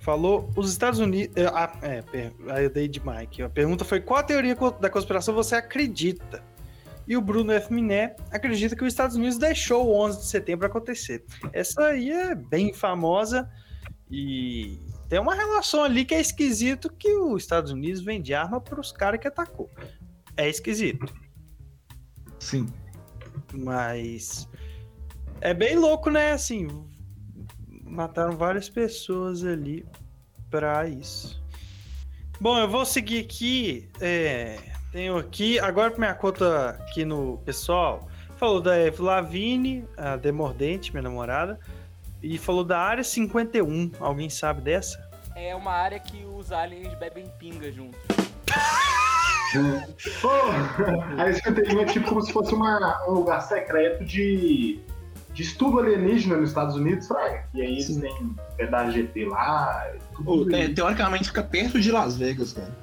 [0.00, 1.36] falou: os Estados Unidos.
[1.36, 3.42] é, Ah, é, aí eu dei de Mike.
[3.42, 6.42] A pergunta foi: qual a teoria da conspiração você acredita?
[7.06, 7.72] E o Bruno F.
[7.72, 11.24] Miné acredita que os Estados Unidos deixou o 11 de setembro acontecer.
[11.52, 13.50] Essa aí é bem famosa
[14.10, 14.78] e
[15.08, 18.92] tem uma relação ali que é esquisito que os Estados Unidos vende arma para os
[18.92, 19.70] caras que atacou.
[20.36, 21.06] É esquisito.
[22.38, 22.66] Sim.
[23.54, 24.46] Mas
[25.40, 26.32] é bem louco, né?
[26.32, 26.68] Assim,
[27.84, 29.86] mataram várias pessoas ali
[30.50, 31.42] pra isso.
[32.40, 33.88] Bom, eu vou seguir aqui.
[34.00, 34.58] é,
[34.92, 38.08] tenho aqui, agora pra minha conta aqui no pessoal.
[38.36, 41.58] Falou da Eve Lavigne, a Demordente, minha namorada.
[42.22, 43.92] E falou da Área 51.
[44.00, 45.08] Alguém sabe dessa?
[45.34, 47.98] É uma área que os aliens bebem pinga junto.
[50.20, 50.30] Pô,
[51.16, 54.78] a escutelinha é tipo como se fosse uma, um lugar secreto de,
[55.38, 57.44] de estudo alienígena nos Estados Unidos, Fraga.
[57.54, 58.00] E aí eles Sim.
[58.00, 59.88] têm pedaço GT lá.
[60.24, 60.46] Pô, isso.
[60.50, 62.76] te- teoricamente fica perto de Las Vegas, cara.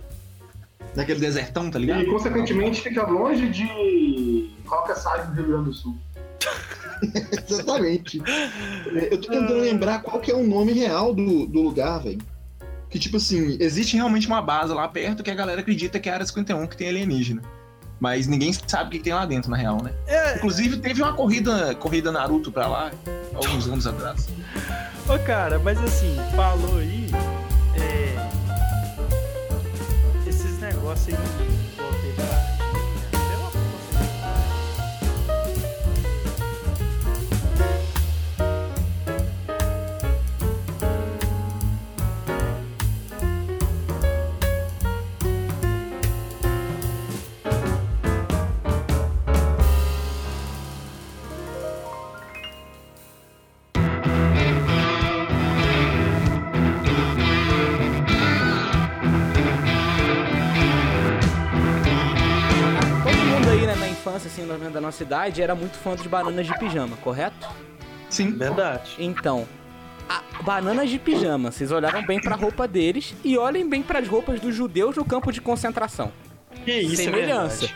[0.96, 2.04] Naquele desertão, tá ligado?
[2.04, 5.98] E, consequentemente, fica longe de qualquer side do Rio Grande do Sul.
[7.50, 8.22] Exatamente.
[9.12, 12.22] Eu tô tentando lembrar qual que é o nome real do, do lugar, velho.
[12.90, 16.12] Que, tipo assim, existe realmente uma base lá perto que a galera acredita que é
[16.14, 17.42] a área 51 que tem alienígena.
[18.00, 19.92] Mas ninguém sabe o que tem lá dentro, na real, né?
[20.08, 22.92] É, Inclusive, teve uma corrida, corrida Naruto pra lá,
[23.34, 24.28] alguns anos atrás.
[25.08, 27.10] Ô, cara, mas assim, falou aí.
[27.76, 28.16] É.
[30.28, 31.65] Esses negócios aí.
[64.96, 67.48] Assim, no- da nossa idade, era muito fã dos bananas de pijama, correto?
[68.10, 68.32] Sim.
[68.38, 68.92] Verdade.
[69.00, 69.48] Então,
[70.08, 74.40] a- bananas de pijama, vocês olharam bem pra roupa deles e olhem bem pras roupas
[74.40, 76.12] dos judeus no campo de concentração.
[76.64, 77.60] Que isso, é Semelhança.
[77.68, 77.76] verdade.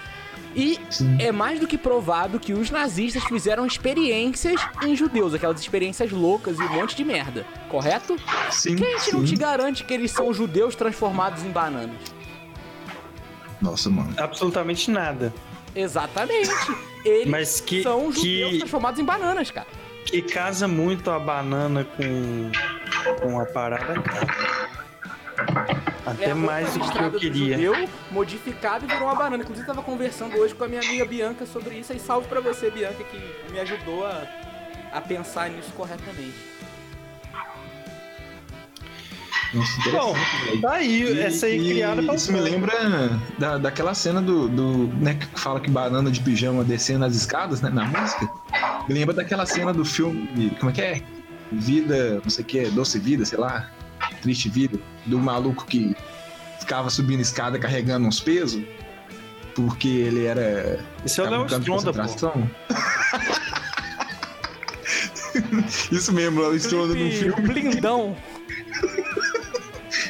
[0.55, 1.15] E Sim.
[1.19, 6.58] é mais do que provado que os nazistas fizeram experiências em judeus, aquelas experiências loucas
[6.58, 8.17] e um monte de merda, correto?
[8.49, 8.75] Sim.
[8.75, 9.25] Quem que não sim.
[9.25, 11.99] te garante que eles são judeus transformados em bananas?
[13.62, 14.12] Nossa, mano.
[14.17, 15.32] Absolutamente nada.
[15.79, 16.49] Exatamente.
[17.05, 19.67] Eles Mas que, são judeus que, transformados em bananas, cara.
[20.05, 22.51] que casa muito a banana com,
[23.21, 24.69] com a parada, cara.
[26.05, 27.55] Até É mais do que eu queria.
[27.55, 29.43] Judeu modificado e virou uma banana.
[29.43, 31.93] Inclusive, tava conversando hoje com a minha amiga Bianca sobre isso.
[31.93, 34.27] E salve pra você, Bianca, que me ajudou a,
[34.91, 36.48] a pensar nisso corretamente.
[39.53, 40.15] Nossa, Bom.
[40.62, 42.71] Tá aí, E- essa aí e criada pra Isso me lembra
[43.39, 44.88] da, daquela cena do, do.
[44.97, 47.69] né, que fala que banana de pijama descendo as escadas, né?
[47.69, 48.29] Na música.
[48.88, 50.51] Me lembra daquela cena do filme.
[50.59, 51.01] Como é que é?
[51.51, 53.71] Vida, não sei o que, Doce Vida, sei lá.
[54.21, 54.77] Triste Vida.
[55.07, 55.95] Do maluco que
[56.59, 58.62] ficava subindo escada carregando uns pesos.
[59.55, 60.79] Porque ele era.
[61.03, 62.01] Esse é o Léo Stronda, pô.
[65.91, 67.41] Isso mesmo, Léo Stronda no filme.
[67.47, 68.15] Blindão.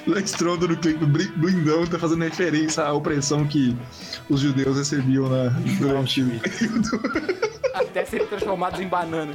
[0.09, 3.75] Léo Stronda no clipe Blindão tá fazendo referência à opressão que
[4.29, 7.01] os judeus recebiam na, durante o período.
[7.73, 9.33] até serem transformados em banana.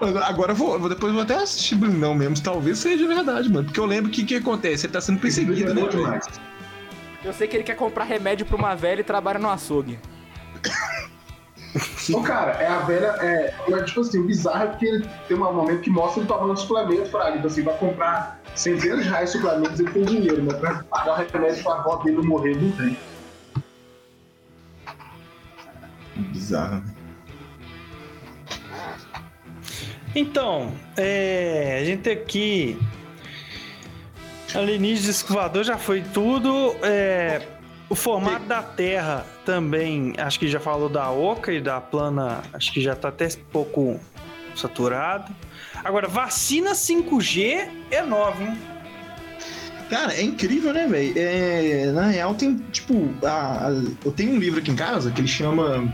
[0.00, 3.64] Mano, agora eu vou, depois eu vou até assistir Blindão mesmo, talvez seja verdade, mano.
[3.66, 4.86] Porque eu lembro que o que acontece?
[4.86, 5.82] Ele tá sendo perseguido, né.
[7.24, 9.98] Eu sei que ele quer comprar remédio pra uma velha e trabalha no açougue.
[12.12, 13.14] Ô, cara, é a velha.
[13.20, 16.28] É, é, tipo assim, o bizarro é porque ele tem um momento que mostra ele
[16.28, 17.36] tomando suplemento, Fraga.
[17.36, 20.54] Então, assim, vai comprar centenas de reais de suplementos ele tem dinheiro, né?
[20.54, 22.98] Pra pagar remédio pra avó dele não morrer, não tem.
[26.16, 26.82] Bizarro.
[30.14, 32.78] Então, é, a gente tem aqui.
[34.54, 36.76] Alienígena escovador já foi tudo.
[36.82, 37.42] É,
[37.88, 42.72] o formato da Terra também, acho que já falou da Oca e da plana, acho
[42.72, 44.00] que já tá até um pouco
[44.56, 45.34] saturado.
[45.84, 48.56] Agora, vacina 5G é nova, hein?
[49.90, 51.12] Cara, é incrível, né, velho?
[51.16, 55.20] É, na real, tem, tipo, a, a- eu tenho um livro aqui em casa que
[55.20, 55.92] ele chama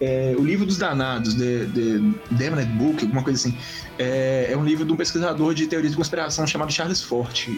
[0.00, 2.00] é, O Livro dos Danados, The, The
[2.32, 3.56] Damned Book, alguma coisa assim.
[3.98, 7.48] É, é um livro de um pesquisador de teorias de conspiração chamado Charles Fort.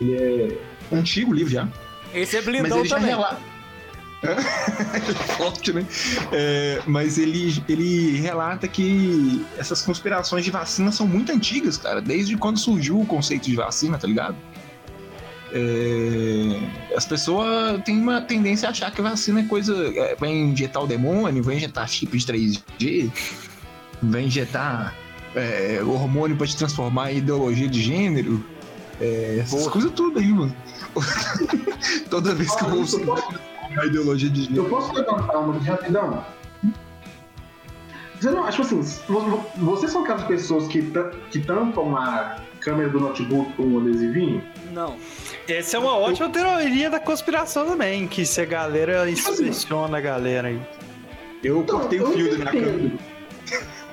[0.00, 0.58] Ele é
[0.94, 1.66] antigo livro já.
[2.12, 3.10] Esse é Mas blindão ele já também.
[3.10, 3.40] relata.
[5.36, 5.86] Forte, né?
[6.32, 12.00] É, mas ele, ele relata que essas conspirações de vacina são muito antigas, cara.
[12.02, 14.36] Desde quando surgiu o conceito de vacina, tá ligado?
[15.52, 19.74] É, as pessoas têm uma tendência a achar que vacina é coisa.
[19.96, 23.10] é, vai injetar o demônio, vai injetar chip de 3G,
[24.02, 24.94] vai injetar
[25.34, 28.44] é, hormônio pra te transformar em ideologia de gênero.
[29.00, 30.54] É, essas coisas tudo aí, mano.
[32.10, 34.64] Toda vez que eu ouço posso- a ideologia de gênero.
[34.64, 36.24] Eu posso levantar uma aqui rapidão?
[38.20, 40.82] Você não, acho assim, vo- vo- vocês são aquelas pessoas que,
[41.30, 44.42] que tampam a câmera do notebook com um adesivinho?
[44.72, 44.96] Não.
[45.48, 50.48] Essa é uma ótima teoria da conspiração também, que se a galera inspeciona a galera
[50.48, 50.60] aí.
[51.42, 52.70] Eu cortei o eu fio da minha câmera.
[52.76, 52.98] entendo.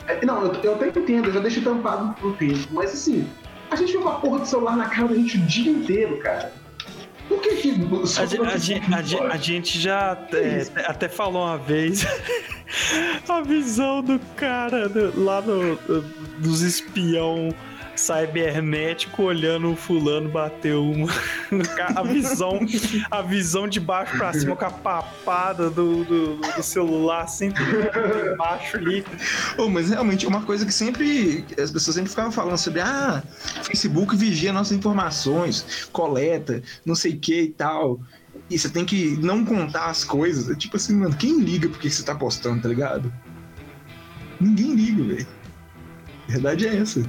[0.10, 3.26] É, Não, eu, eu até entendo, eu já deixei tampado por um tempo, mas assim,
[3.72, 6.18] a gente fica com a porra do celular na cara da gente o dia inteiro,
[6.18, 6.52] cara.
[7.28, 8.58] Por que que A, a
[8.96, 9.02] a
[9.34, 12.06] a gente já é, até falou uma vez
[13.28, 15.76] a visão do cara do- lá no,
[16.40, 17.50] dos espião
[17.98, 21.08] cybernético olhando o fulano bater uma.
[21.96, 22.60] A visão,
[23.10, 27.64] a visão de baixo pra cima com a papada do, do, do celular sempre
[28.34, 29.04] embaixo ali.
[29.58, 31.46] Oh, mas realmente, uma coisa que sempre.
[31.62, 32.82] As pessoas sempre ficavam falando sobre.
[32.82, 33.24] Ah,
[33.64, 38.00] Facebook vigia nossas informações, coleta, não sei o que e tal.
[38.50, 40.50] E você tem que não contar as coisas.
[40.50, 43.12] É Tipo assim, mano, quem liga porque você tá postando, tá ligado?
[44.40, 45.28] Ninguém liga, velho.
[46.28, 47.02] Verdade é essa.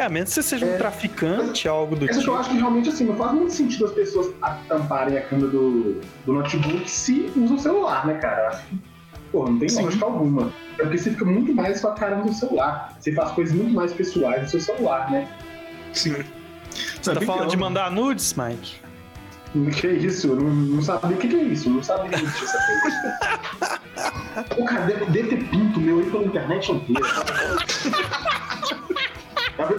[0.00, 0.76] É, a menos que você seja um É.
[0.78, 2.32] traficante, algo do que eu tipo.
[2.34, 6.00] acho que realmente assim, não faz muito sentido as pessoas a- tamparem a câmera do,
[6.24, 8.40] do notebook se usam o celular, né, cara?
[8.44, 8.78] Eu acho que,
[9.30, 9.82] pô, não tem Sim.
[9.82, 10.50] lógica alguma.
[10.78, 12.96] É porque você fica muito mais com a cara no seu celular.
[12.98, 15.28] Você faz coisas muito mais pessoais no seu celular, né?
[15.92, 16.14] Sim.
[17.02, 18.76] Você tá falando de mandar nudes, Mike?
[19.78, 20.28] Que é isso?
[20.28, 21.68] Eu não, não sabia o que, que é isso.
[21.68, 23.80] Eu não sabia que existia essa coisa.
[24.56, 27.02] Pô, cara, deve, deve ter pinto meu aí pela internet inteira.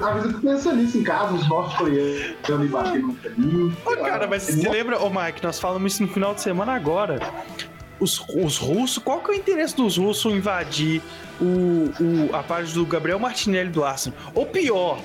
[0.04, 3.78] Às vezes eu pensando nisso em casa, os norte-coreanos ali batendo no caminho.
[3.86, 7.20] Ô, cara, mas você lembra, ô Mike, nós falamos isso no final de semana agora.
[8.00, 11.02] Os, os russos, qual que é o interesse dos russos invadir
[11.40, 14.18] o, o- a página do Gabriel Martinelli do Arsenal?
[14.34, 15.00] Ou pior,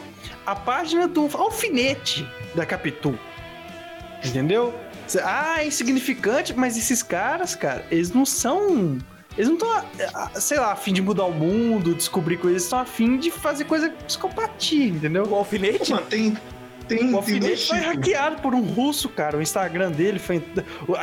[0.47, 3.19] a página do Alfinete da Capitu.
[4.25, 4.75] Entendeu?
[5.23, 8.99] Ah, é insignificante, mas esses caras, cara, eles não são.
[9.37, 12.79] Eles não estão, sei lá, a fim de mudar o mundo, descobrir coisas, eles estão
[12.79, 15.25] a fim de fazer coisa psicopatia, entendeu?
[15.25, 15.93] O alfinete?
[15.93, 16.37] Mano, tem.
[16.89, 17.95] Tem, O alfinete foi tipos.
[17.95, 19.37] hackeado por um russo, cara.
[19.37, 20.43] O Instagram dele foi.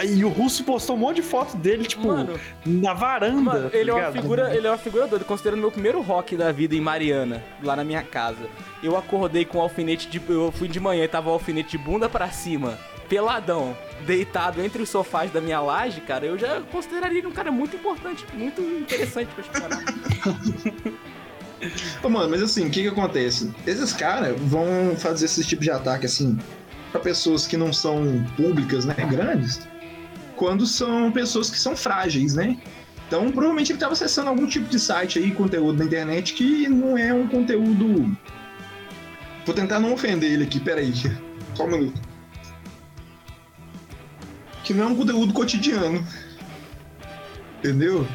[0.07, 3.41] E o russo postou um monte de foto dele, tipo, Mano, na varanda.
[3.41, 6.35] Mano, tá ele é uma figura, ele é uma figura doida, considerando meu primeiro rock
[6.37, 8.47] da vida em Mariana, lá na minha casa.
[8.81, 11.77] Eu acordei com o alfinete de eu fui de manhã e tava o alfinete de
[11.77, 12.77] bunda pra cima,
[13.09, 13.75] peladão,
[14.05, 16.25] deitado entre os sofás da minha laje, cara.
[16.25, 19.83] Eu já consideraria ele um cara muito importante, muito interessante pra explorar.
[22.03, 23.53] Ô, mano, mas assim, o que que acontece?
[23.65, 26.37] Esses caras vão fazer esse tipo de ataque, assim,
[26.91, 29.67] pra pessoas que não são públicas, né, grandes,
[30.35, 32.57] quando são pessoas que são frágeis, né?
[33.07, 36.97] Então, provavelmente ele tava acessando algum tipo de site aí, conteúdo na internet, que não
[36.97, 38.17] é um conteúdo...
[39.45, 40.93] Vou tentar não ofender ele aqui, peraí.
[41.53, 42.01] Só um minuto.
[44.63, 46.05] Que não é um conteúdo cotidiano.
[47.59, 48.07] Entendeu?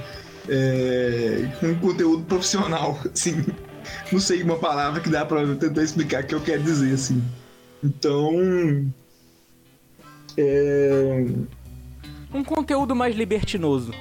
[0.48, 3.44] É, um conteúdo profissional, assim.
[4.12, 6.94] Não sei uma palavra que dá pra eu tentar explicar o que eu quero dizer,
[6.94, 7.22] assim.
[7.82, 8.92] Então.
[10.36, 11.24] É,
[12.32, 13.92] Um conteúdo mais libertinoso.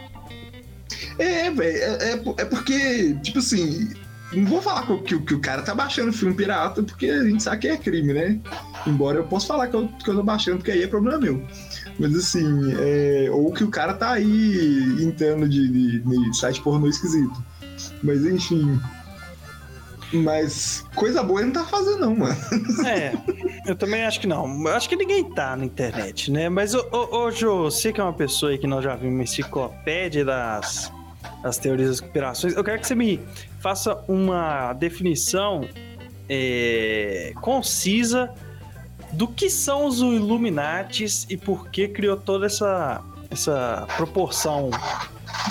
[1.17, 3.89] é velho, é, é, é porque, tipo assim,
[4.33, 7.61] não vou falar que, que o cara tá baixando filme pirata, porque a gente sabe
[7.61, 8.39] que é crime, né?
[8.85, 11.45] Embora eu possa falar que eu, que eu tô baixando, porque aí é problema meu.
[11.99, 16.87] Mas assim, é, ou que o cara tá aí entrando de, de, de site pornô
[16.87, 17.43] esquisito.
[18.03, 18.79] Mas enfim.
[20.13, 22.37] Mas coisa boa ele não tá fazendo, não, mano.
[22.85, 23.13] É,
[23.65, 24.45] eu também acho que não.
[24.67, 26.47] Eu acho que ninguém tá na internet, né?
[26.47, 26.73] Mas,
[27.33, 30.91] Jô, você que é uma pessoa aí que nós já vimos enciclopédia das,
[31.43, 33.19] das teorias das conspirações, eu quero que você me
[33.59, 35.67] faça uma definição
[36.29, 38.33] é, concisa
[39.17, 43.01] do que são os Illuminates e por que criou toda essa,
[43.31, 44.69] essa proporção.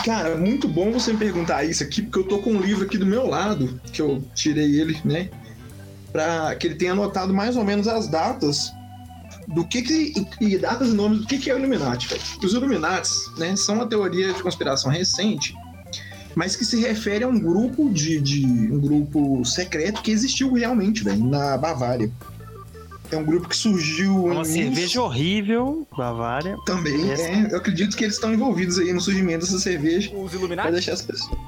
[0.05, 2.97] Cara, muito bom você me perguntar isso aqui, porque eu tô com um livro aqui
[2.97, 5.29] do meu lado, que eu tirei ele, né?
[6.13, 8.73] Pra que ele tenha anotado mais ou menos as datas
[9.49, 10.27] do que que.
[10.41, 12.23] e datas e nomes do que que é o Illuminati, velho.
[12.45, 15.53] Os Illuminates, né, são uma teoria de conspiração recente,
[16.37, 21.03] mas que se refere a um grupo de, de um grupo secreto que existiu realmente,
[21.03, 22.09] velho, na Bavária.
[23.11, 26.57] É um grupo que surgiu Uma em cerveja horrível, Bavária.
[26.67, 27.11] também.
[27.13, 30.39] Essa- É, eu acredito que eles estão envolvidos aí no surgimento dessa cerveja Os pra
[30.39, 30.73] Illuminati?
[30.73, 31.39] deixar as pessoas.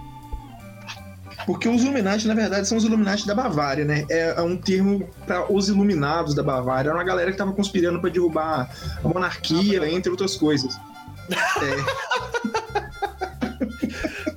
[1.46, 4.04] Porque os Illuminati, na verdade, são os Illuminati da Bavária, né?
[4.11, 6.90] É, é um termo para os Iluminados da Bavária.
[6.90, 8.70] Era uma galera que tava conspirando para derrubar
[9.02, 10.76] a monarquia, entre outras coisas.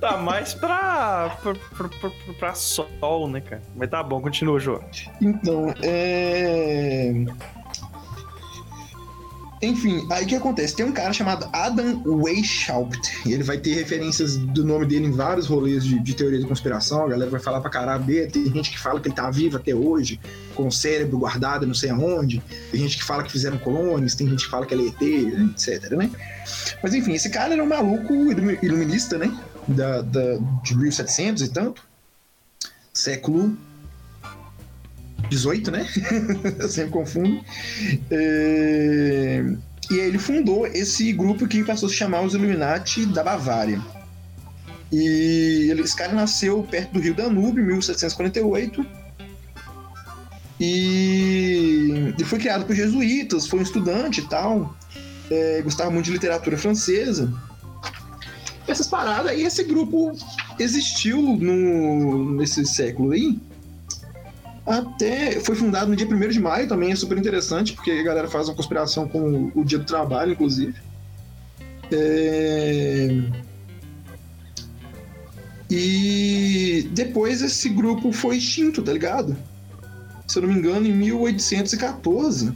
[0.02, 3.62] Tá mais pra, pra, pra, pra, sol, né, cara?
[3.76, 4.80] Mas tá bom, continua, Jô.
[5.20, 7.14] Então, é.
[9.62, 10.74] Enfim, aí o que acontece?
[10.74, 12.98] Tem um cara chamado Adam Weishaupt.
[13.24, 16.48] E ele vai ter referências do nome dele em vários rolês de, de teoria da
[16.48, 17.04] conspiração.
[17.04, 18.04] A galera vai falar pra caralho.
[18.28, 20.18] Tem gente que fala que ele tá vivo até hoje,
[20.56, 22.42] com o cérebro guardado não sei aonde.
[22.72, 24.16] Tem gente que fala que fizeram clones.
[24.16, 26.10] Tem gente que fala que ele é ET, etc, né?
[26.82, 29.32] Mas enfim, esse cara era um maluco ilumi- iluminista, né?
[29.68, 31.82] Da, da, de 1700 e tanto.
[32.92, 33.56] Século
[35.30, 35.86] 18, né?
[36.58, 37.40] Eu sempre confundo.
[38.10, 39.42] É,
[39.90, 43.80] E aí ele fundou esse grupo que passou a se chamar os Illuminati da Bavária.
[44.90, 48.84] E ele- esse cara nasceu perto do rio Danúbio, em 1748.
[50.60, 54.76] E ele foi criado por jesuítas, foi um estudante e tal.
[55.30, 57.32] É, gostava muito de literatura francesa.
[58.72, 60.16] Essas paradas, aí esse grupo
[60.58, 63.38] existiu no, nesse século aí.
[64.66, 68.28] Até foi fundado no dia 1 de maio, também é super interessante, porque a galera
[68.28, 70.74] faz uma conspiração com o dia do trabalho, inclusive.
[71.92, 73.08] É...
[75.68, 79.36] E depois esse grupo foi extinto, tá ligado?
[80.26, 82.54] Se eu não me engano, em 1814.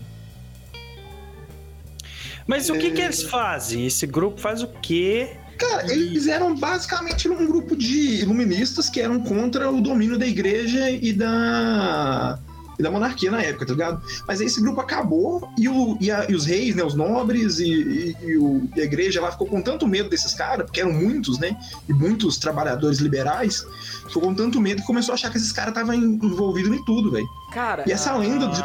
[2.46, 2.90] Mas o que É.
[2.90, 3.84] que eles fazem?
[3.84, 5.36] Esse grupo faz o quê?
[5.59, 10.90] Cara, eles eram basicamente um grupo de iluministas que eram contra o domínio da igreja
[10.90, 12.38] e da,
[12.78, 14.02] e da monarquia na época, tá ligado?
[14.28, 17.59] Mas aí esse grupo acabou e, o, e, a- e os reis, né, os nobres
[17.59, 20.92] e, e- o- e a igreja lá ficou com tanto medo desses caras, porque eram
[20.92, 21.57] muitos, né?
[21.88, 23.64] E muitos trabalhadores liberais,
[24.07, 27.11] ficou com tanto medo que começou a achar que esses caras estavam envolvidos em tudo,
[27.11, 27.26] velho.
[27.52, 28.62] Cara, E essa ah, lenda de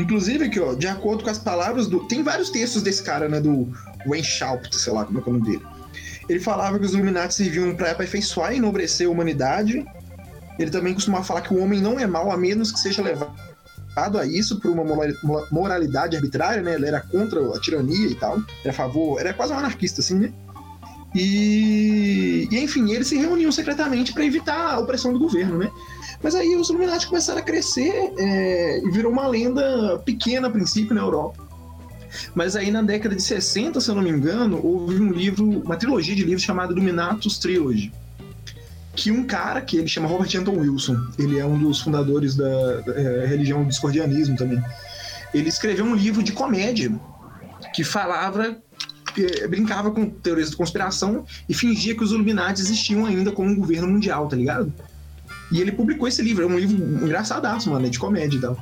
[0.00, 2.00] inclusive aqui, ó, de acordo com as palavras do.
[2.04, 3.40] Tem vários textos desse cara, né?
[3.40, 3.68] Do
[4.06, 5.62] Wayne Schaupt, sei lá como é que é o nome dele.
[6.28, 9.84] Ele falava que os Illuminati serviam para aperfeiçoar e enobrecer a humanidade.
[10.58, 13.32] Ele também costumava falar que o homem não é mau a menos que seja levado
[14.18, 16.74] a isso por uma mora- mo- moralidade arbitrária, né?
[16.74, 18.38] Ele era contra a tirania e tal.
[18.62, 19.18] Era a favor.
[19.20, 20.32] Era quase um anarquista, assim, né?
[21.14, 25.68] E, e enfim, eles se reuniam secretamente para evitar a opressão do governo, né?
[26.22, 30.94] Mas aí os Illuminati começaram a crescer é, e virou uma lenda pequena a princípio
[30.94, 31.49] na Europa.
[32.34, 35.76] Mas aí na década de 60, se eu não me engano, houve um livro, uma
[35.76, 37.92] trilogia de livros chamada Illuminatus Trilogy.
[38.94, 42.82] Que um cara, que ele chama Robert Anton Wilson, ele é um dos fundadores da,
[42.94, 44.62] é, religião do discordianismo também.
[45.32, 46.92] Ele escreveu um livro de comédia
[47.72, 48.56] que falava,
[49.14, 53.56] que brincava com teorias de conspiração e fingia que os Illuminati existiam ainda como um
[53.56, 54.72] governo mundial, tá ligado?
[55.52, 58.56] E ele publicou esse livro, é um livro engraçadaço, mano, é de comédia e tal.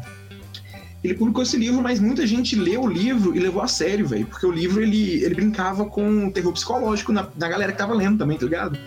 [1.03, 4.27] Ele publicou esse livro, mas muita gente leu o livro e levou a sério, velho.
[4.27, 7.95] Porque o livro, ele, ele brincava com o terror psicológico na, na galera que tava
[7.95, 8.79] lendo também, tá ligado?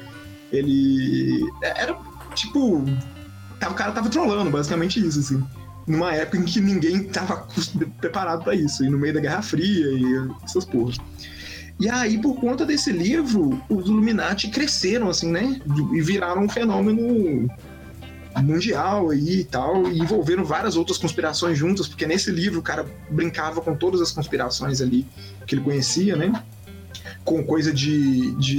[0.51, 1.39] Ele...
[1.64, 1.97] Era,
[2.36, 2.78] tipo...
[2.80, 5.43] O cara tava trolando, basicamente isso, assim.
[5.88, 7.47] Numa época em que ninguém tava
[8.01, 8.84] preparado pra isso.
[8.84, 10.97] E no meio da Guerra Fria e essas porras.
[11.80, 15.59] E aí, por conta desse livro, os Illuminati cresceram, assim, né?
[15.93, 17.49] E viraram um fenômeno
[18.40, 22.86] mundial aí e tal, e envolveram várias outras conspirações juntas, porque nesse livro o cara
[23.10, 25.06] brincava com todas as conspirações ali
[25.46, 26.32] que ele conhecia, né?
[27.26, 28.58] Com coisa de, de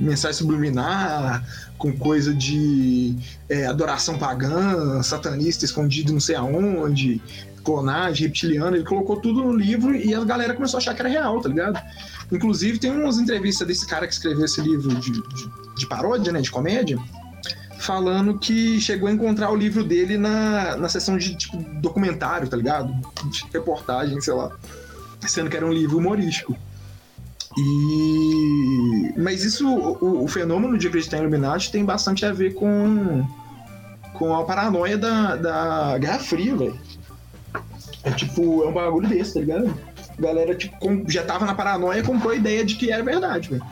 [0.00, 1.44] mensagem subliminar,
[1.78, 3.14] com coisa de
[3.48, 7.20] é, adoração pagã, satanista escondido não sei aonde,
[7.64, 11.08] clonagem, reptiliana, ele colocou tudo no livro e a galera começou a achar que era
[11.08, 11.80] real, tá ligado?
[12.30, 16.40] Inclusive tem umas entrevistas desse cara que escreveu esse livro de, de, de paródia, né,
[16.40, 16.98] de comédia,
[17.84, 22.56] falando que chegou a encontrar o livro dele na, na sessão de tipo, documentário, tá
[22.56, 22.92] ligado?
[23.30, 24.50] De reportagem, sei lá.
[25.20, 26.56] Sendo que era um livro humorístico.
[27.56, 29.14] E.
[29.16, 33.24] Mas isso, o, o fenômeno de acreditar em Illuminati tem bastante a ver com
[34.14, 36.78] com a paranoia da, da Guerra Fria, velho.
[38.04, 39.74] É tipo, é um bagulho desse, tá ligado?
[40.16, 40.76] A galera, tipo,
[41.08, 43.64] já tava na paranoia e comprou a ideia de que era verdade, velho.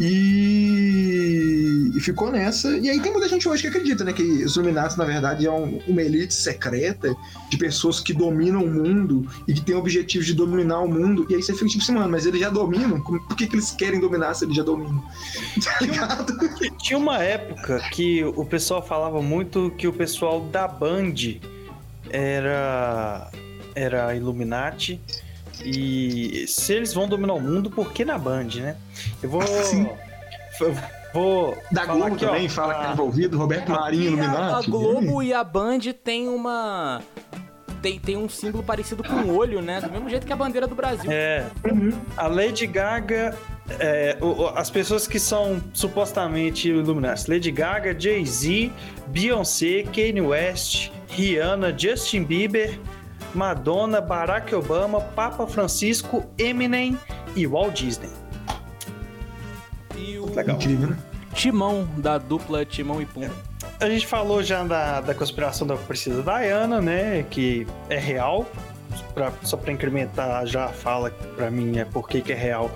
[0.00, 1.90] E...
[1.96, 2.76] e ficou nessa.
[2.78, 4.12] E aí tem muita gente hoje que acredita, né?
[4.12, 7.14] Que os Illuminati, na verdade, é um- uma elite secreta
[7.50, 11.26] de pessoas que dominam o mundo e que tem o objetivo de dominar o mundo.
[11.28, 13.00] E aí você fica tipo assim, mano, mas eles já dominam?
[13.00, 15.02] Por que, que eles querem dominar se eles já dominam?
[15.62, 16.36] Tá ligado?
[16.78, 21.14] Tinha uma época que o pessoal falava muito que o pessoal da Band
[22.10, 23.30] era
[23.74, 25.00] era Illuminati
[25.64, 28.76] e se eles vão dominar o mundo, por que na Band, né?
[29.22, 29.88] Eu vou Sim.
[30.60, 30.74] eu
[31.12, 34.20] vou Da falar Globo aqui, ó, também fala que tá a- envolvido, Roberto Marinho, E
[34.20, 34.62] a, a.
[34.62, 37.00] Globo e a Band tem uma.
[37.82, 39.80] Tem, tem um símbolo parecido com o olho, né?
[39.80, 41.10] Do mesmo jeito que a bandeira do Brasil.
[41.10, 41.46] É,
[42.14, 43.34] a Lady Gaga,
[43.78, 48.70] é, o- o- as pessoas que são supostamente Illuminati, Lady Gaga, Jay-Z,
[49.06, 52.78] Beyoncé, Kanye West, Rihanna, Justin Bieber,
[53.34, 56.98] Madonna, Barack Obama, Papa Francisco, Eminem
[57.36, 58.10] e Walt Disney.
[59.96, 60.56] E o Legal.
[60.56, 60.98] Incrível, né?
[61.34, 63.32] Timão da dupla Timão e Pumba.
[63.78, 67.24] A gente falou já da, da conspiração da Princesa Diana, né?
[67.30, 68.46] Que é real.
[69.14, 72.70] Pra- só pra incrementar já a fala pra mim é por que que é real.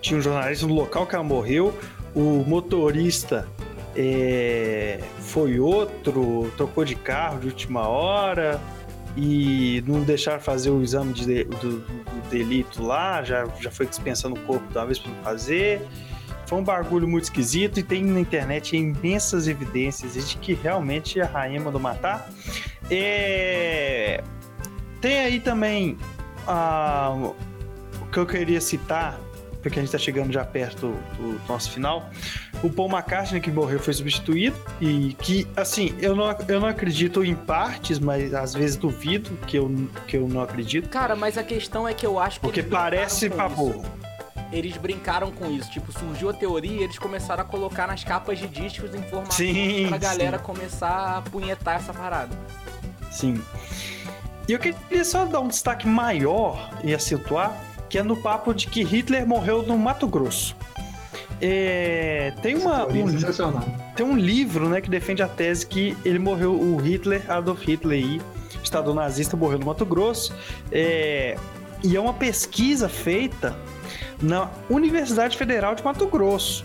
[0.00, 1.76] Tinha um jornalista no local que ela morreu.
[2.14, 3.48] O motorista
[3.96, 8.60] é, foi outro, trocou de carro de última hora
[9.16, 14.34] e não deixaram fazer o exame de, do, do delito lá, já, já foi dispensando
[14.34, 15.80] o corpo uma vez não fazer.
[16.46, 21.26] Foi um bagulho muito esquisito e tem na internet imensas evidências de que realmente a
[21.26, 22.30] rainha mandou matar.
[22.90, 24.22] É...
[25.00, 25.96] Tem aí também
[26.46, 29.18] o que eu queria citar,
[29.64, 32.10] porque a gente tá chegando já perto do nosso final.
[32.62, 37.24] O Paul McCartney que morreu foi substituído e que, assim, eu não, eu não acredito
[37.24, 40.90] em partes, mas às vezes duvido que eu, que eu não acredito.
[40.90, 42.46] Cara, mas a questão é que eu acho que.
[42.46, 43.82] Porque parece pavor.
[44.52, 45.70] Eles brincaram com isso.
[45.70, 49.88] Tipo, surgiu a teoria e eles começaram a colocar nas capas de discos informações Sim,
[49.88, 50.44] pra galera sim.
[50.44, 52.38] começar a punhetar essa parada.
[53.10, 53.42] Sim.
[54.46, 57.58] E eu queria só dar um destaque maior e acentuar,
[57.94, 60.56] que é no papo de que Hitler morreu no Mato Grosso.
[61.40, 63.06] É, tem, uma, um,
[63.94, 68.02] tem um livro né, que defende a tese que ele morreu, o Hitler, Adolf Hitler,
[68.02, 68.20] aí,
[68.64, 70.34] Estado nazista, morreu no Mato Grosso.
[70.72, 71.36] É,
[71.84, 73.56] e é uma pesquisa feita
[74.20, 76.64] na Universidade Federal de Mato Grosso.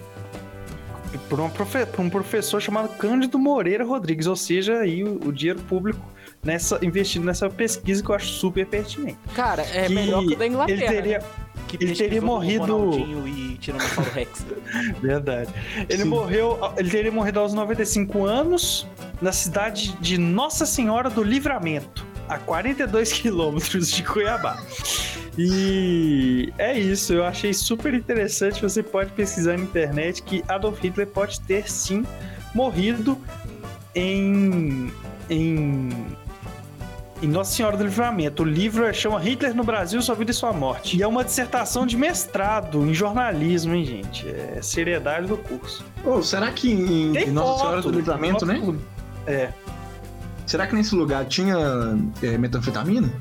[1.29, 5.59] Por, profe- por um professor chamado Cândido Moreira Rodrigues, ou seja, aí o, o dinheiro
[5.61, 6.01] público
[6.43, 9.17] nessa, investido nessa pesquisa que eu acho super pertinente.
[9.35, 10.77] Cara, é Que melhor que o da Inglaterra.
[10.81, 11.25] Ele teria, né?
[11.67, 14.45] que ele teria morrido- e Tiranossauro Rex.
[15.01, 15.53] Verdade.
[15.87, 16.09] Ele Sim.
[16.09, 18.87] morreu, ele teria morrido aos 95 anos
[19.21, 24.57] na cidade de Nossa Senhora do Livramento, a 42 quilômetros de Cuiabá.
[25.37, 28.61] E é isso, eu achei super interessante.
[28.61, 32.03] Você pode pesquisar na internet que Adolf Hitler pode ter sim
[32.53, 33.17] morrido
[33.95, 34.91] em,
[35.29, 35.89] em,
[37.21, 38.43] em Nossa Senhora do Livramento.
[38.43, 40.97] O livro é- chama Hitler no Brasil, Sua Vida e Sua Morte.
[40.97, 44.27] E é uma dissertação de mestrado em jornalismo, hein, gente?
[44.27, 45.83] É seriedade do curso.
[46.03, 48.59] Ô, será que em, em Nossa Senhora do Livramento, né?
[48.59, 48.79] foto.
[49.27, 49.49] É.
[50.45, 51.55] Será que nesse lugar tinha
[52.23, 53.11] é, metanfetamina?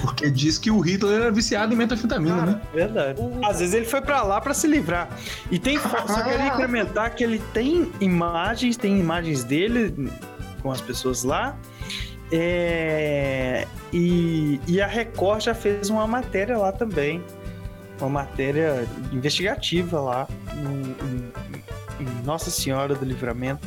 [0.00, 2.60] Porque diz que o Hitler era viciado em metanfetamina, né?
[2.72, 3.20] Verdade.
[3.44, 5.08] Às vezes ele foi pra lá pra se livrar.
[5.50, 10.10] E tem foto, só queria incrementar que ele tem imagens, tem imagens dele
[10.62, 11.56] com as pessoas lá.
[12.32, 17.22] É, e, e a Record já fez uma matéria lá também.
[18.00, 21.32] Uma matéria investigativa lá no- em,
[22.00, 23.66] em Nossa Senhora do Livramento,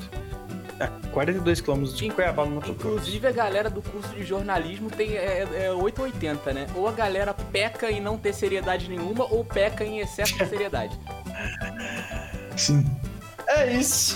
[0.79, 2.69] a 42 quilômetros de Cuiabá, no Mato.
[2.71, 6.67] Inclusive, a galera do curso de jornalismo tem é, é 880, né?
[6.75, 10.97] Ou a galera peca em não ter seriedade nenhuma, ou peca em excesso de seriedade.
[12.55, 12.85] Sim.
[13.47, 14.15] É isso.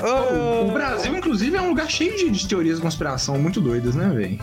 [0.00, 4.08] O Brasil, inclusive, é um lugar cheio de, de teorias de conspiração muito doidas, né,
[4.08, 4.38] velho?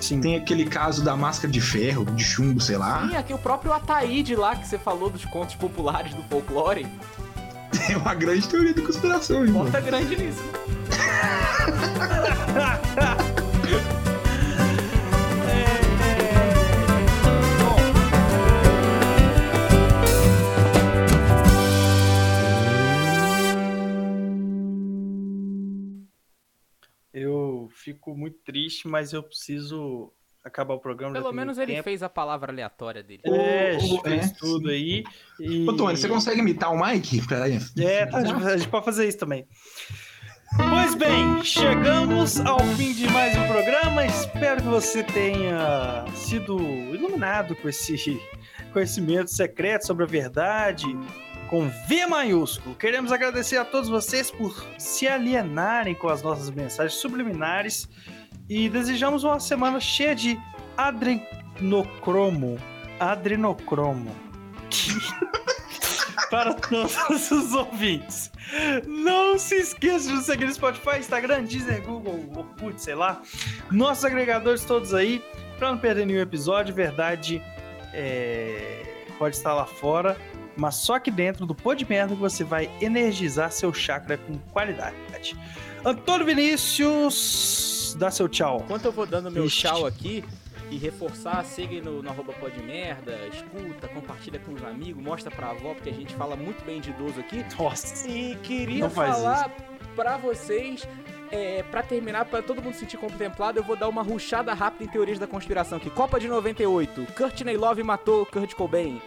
[0.00, 0.20] Sim.
[0.20, 3.06] Tem aquele caso da máscara de ferro, de chumbo, sei lá.
[3.08, 6.86] Sim, aqui o próprio Ataíde lá, que você falou dos contos populares do folclore,
[7.88, 9.64] É uma grande teoria de conspiração, irmão.
[9.64, 10.42] bota grande nisso.
[27.94, 30.12] fico muito triste, mas eu preciso
[30.44, 31.12] acabar o programa.
[31.12, 31.84] Pelo menos ele tempo.
[31.84, 33.22] fez a palavra aleatória dele.
[33.26, 35.04] É, O- o- fez é, tudo aí.
[35.38, 35.68] E...
[35.68, 37.26] Ô, Tony, você consegue imitar o Mike?
[37.26, 37.58] Pera aí.
[37.78, 39.46] É, tá, a gente pode fazer isso também.
[40.56, 44.04] Pois bem, chegamos ao fim de mais um programa.
[44.04, 46.58] Espero que você tenha sido
[46.92, 48.20] iluminado com esse
[48.72, 50.86] conhecimento secreto sobre a verdade,
[51.50, 52.76] com V maiúsculo.
[52.76, 57.88] Queremos agradecer a todos vocês por se alienarem com as nossas mensagens subliminares
[58.48, 60.40] e desejamos uma semana cheia de
[60.76, 62.56] adrenocromo.
[63.00, 64.14] Adrenocromo.
[66.30, 68.30] Para todos os ouvintes.
[68.86, 73.20] Não se esqueça de seguir no Spotify, Instagram, Deezer, Google, Orkut, sei lá.
[73.72, 75.20] Nossos agregadores todos aí,
[75.58, 76.72] para não perder nenhum episódio.
[76.72, 77.42] Verdade
[77.92, 80.16] é, pode estar lá fora,
[80.56, 84.38] mas só que dentro do pô de merda que você vai energizar seu chakra com
[84.52, 85.36] qualidade.
[85.84, 88.62] Antônio Vinícius, dá seu tchau.
[88.64, 89.62] Enquanto eu vou dando meu Ixi.
[89.62, 90.24] tchau aqui
[90.70, 95.74] e reforçar, siga no, no arroba podmerda, escuta, compartilha com os amigos, mostra pra avó,
[95.74, 97.44] porque a gente fala muito bem de idoso aqui.
[97.58, 98.08] Nossa.
[98.08, 99.50] E queria falar
[99.96, 100.86] pra vocês,
[101.32, 104.84] é, para terminar, pra todo mundo se sentir contemplado, eu vou dar uma ruchada rápida
[104.84, 105.90] em teorias da conspiração aqui.
[105.90, 109.00] Copa de 98, Courtney Love matou Kurt Cobain.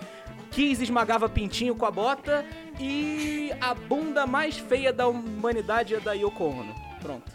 [0.53, 2.45] Kiss esmagava pintinho com a bota
[2.79, 6.75] e a bunda mais feia da humanidade é da Yoko Ono.
[7.01, 7.31] Pronto.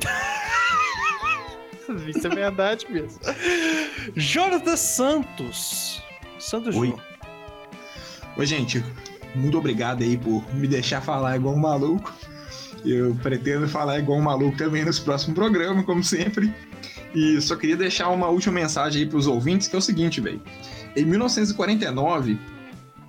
[2.08, 3.20] Isso é verdade mesmo.
[4.16, 6.02] Jonathan Santos.
[6.38, 6.88] Santos Oi.
[6.88, 7.02] Júnior.
[8.38, 8.82] Oi, gente,
[9.34, 12.10] muito obrigado aí por me deixar falar igual um maluco.
[12.86, 16.50] Eu pretendo falar igual um maluco também nos próximos programas, como sempre.
[17.14, 20.40] E só queria deixar uma última mensagem aí pros ouvintes, que é o seguinte, velho.
[20.96, 22.38] Em 1949,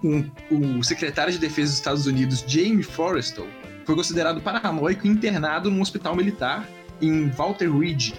[0.04, 3.48] um- o secretário de Defesa dos Estados Unidos, Jamie Forrestal,
[3.86, 6.68] foi considerado paranoico e internado num hospital militar
[7.02, 8.14] em Walter Ridge,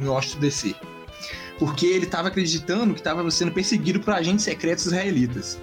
[0.00, 0.74] em Washington DC.
[1.58, 5.60] Porque ele estava acreditando que estava sendo perseguido por agentes secretos israelitas.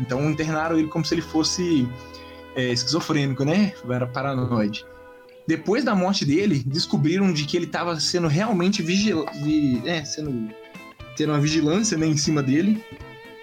[0.00, 1.88] Então internaram ele como se ele fosse
[2.54, 3.72] é, esquizofrênico, né?
[3.88, 4.84] Era paranoide.
[5.46, 9.30] Depois da morte dele, descobriram de que ele estava sendo realmente vigilado,
[9.84, 10.50] é, sendo
[11.16, 12.84] tendo uma vigilância né, em cima dele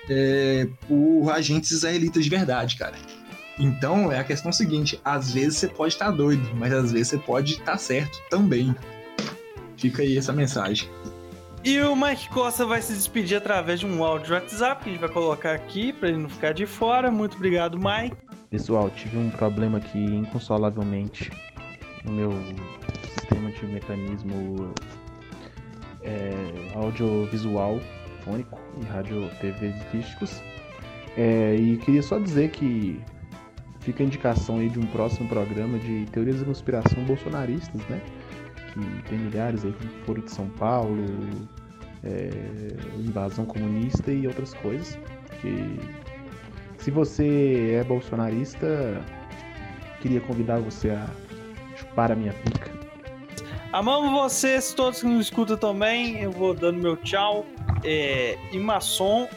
[0.09, 2.95] é, por agentes israelitas de verdade, cara.
[3.59, 7.17] Então é a questão seguinte: às vezes você pode estar doido, mas às vezes você
[7.17, 8.75] pode estar certo também.
[9.77, 10.89] Fica aí essa mensagem.
[11.63, 15.01] E o Mike Costa vai se despedir através de um áudio WhatsApp que a gente
[15.01, 17.09] vai colocar aqui para ele não ficar de fora.
[17.09, 18.17] Muito obrigado, Mike.
[18.49, 21.31] Pessoal, tive um problema aqui inconsolavelmente
[22.03, 22.31] no meu
[23.17, 24.73] sistema de mecanismo
[26.03, 26.31] é,
[26.75, 27.79] audiovisual,
[28.23, 30.41] fônico e rádio TV dísticos.
[31.17, 32.99] É, e queria só dizer que
[33.79, 38.01] fica a indicação aí de um próximo programa de teorias da conspiração bolsonaristas, né?
[38.73, 41.05] Que tem milhares aí como Foro de São Paulo,
[42.03, 42.29] é,
[42.97, 44.97] invasão comunista e outras coisas.
[45.41, 45.79] Que
[46.77, 49.01] se você é bolsonarista,
[50.01, 51.07] queria convidar você a
[51.75, 52.82] chupar a minha pica.
[53.73, 56.19] Amamos vocês, todos que nos escutam também.
[56.21, 57.43] Eu vou dando meu tchau.
[57.83, 59.27] É, e maçom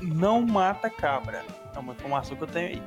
[0.00, 1.44] não mata cabra.
[1.74, 2.82] É uma informação que eu tenho aí.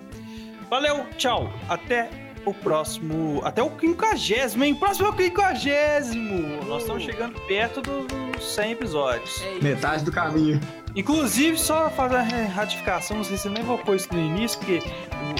[0.70, 1.51] Valeu, tchau.
[1.68, 2.10] Até
[2.45, 3.41] o próximo.
[3.43, 4.74] Até o quinquagésimo, hein?
[4.76, 6.64] Próximo é o quinquagésimo.
[6.66, 9.41] Nós estamos chegando perto do- dos 100 episódios.
[9.43, 9.62] É.
[9.62, 10.60] Metade do caminho.
[10.96, 14.80] Inclusive, só fazer uma ratificação, não sei se você nem evocou isso no início, porque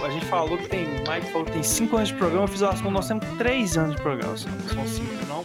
[0.02, 0.86] o- a gente falou que tem.
[0.86, 3.26] O Mike falou que tem 5 anos de programa, eu fiz as contas, nós temos
[3.38, 5.44] 3 anos de programa, são 5 não.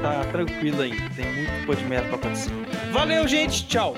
[0.00, 2.50] Tá tranquilo aí, tem muito pô de merda pra acontecer.
[2.92, 3.94] Valeu, gente, tchau!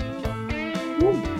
[1.01, 1.36] Você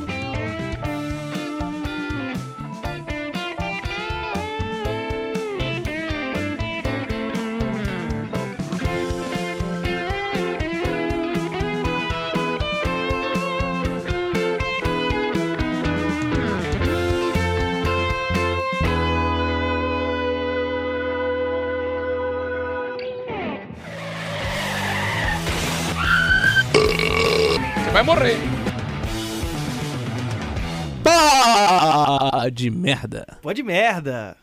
[28.07, 28.37] morrer.
[31.03, 33.27] Pá de merda.
[33.43, 34.37] Pô de merda!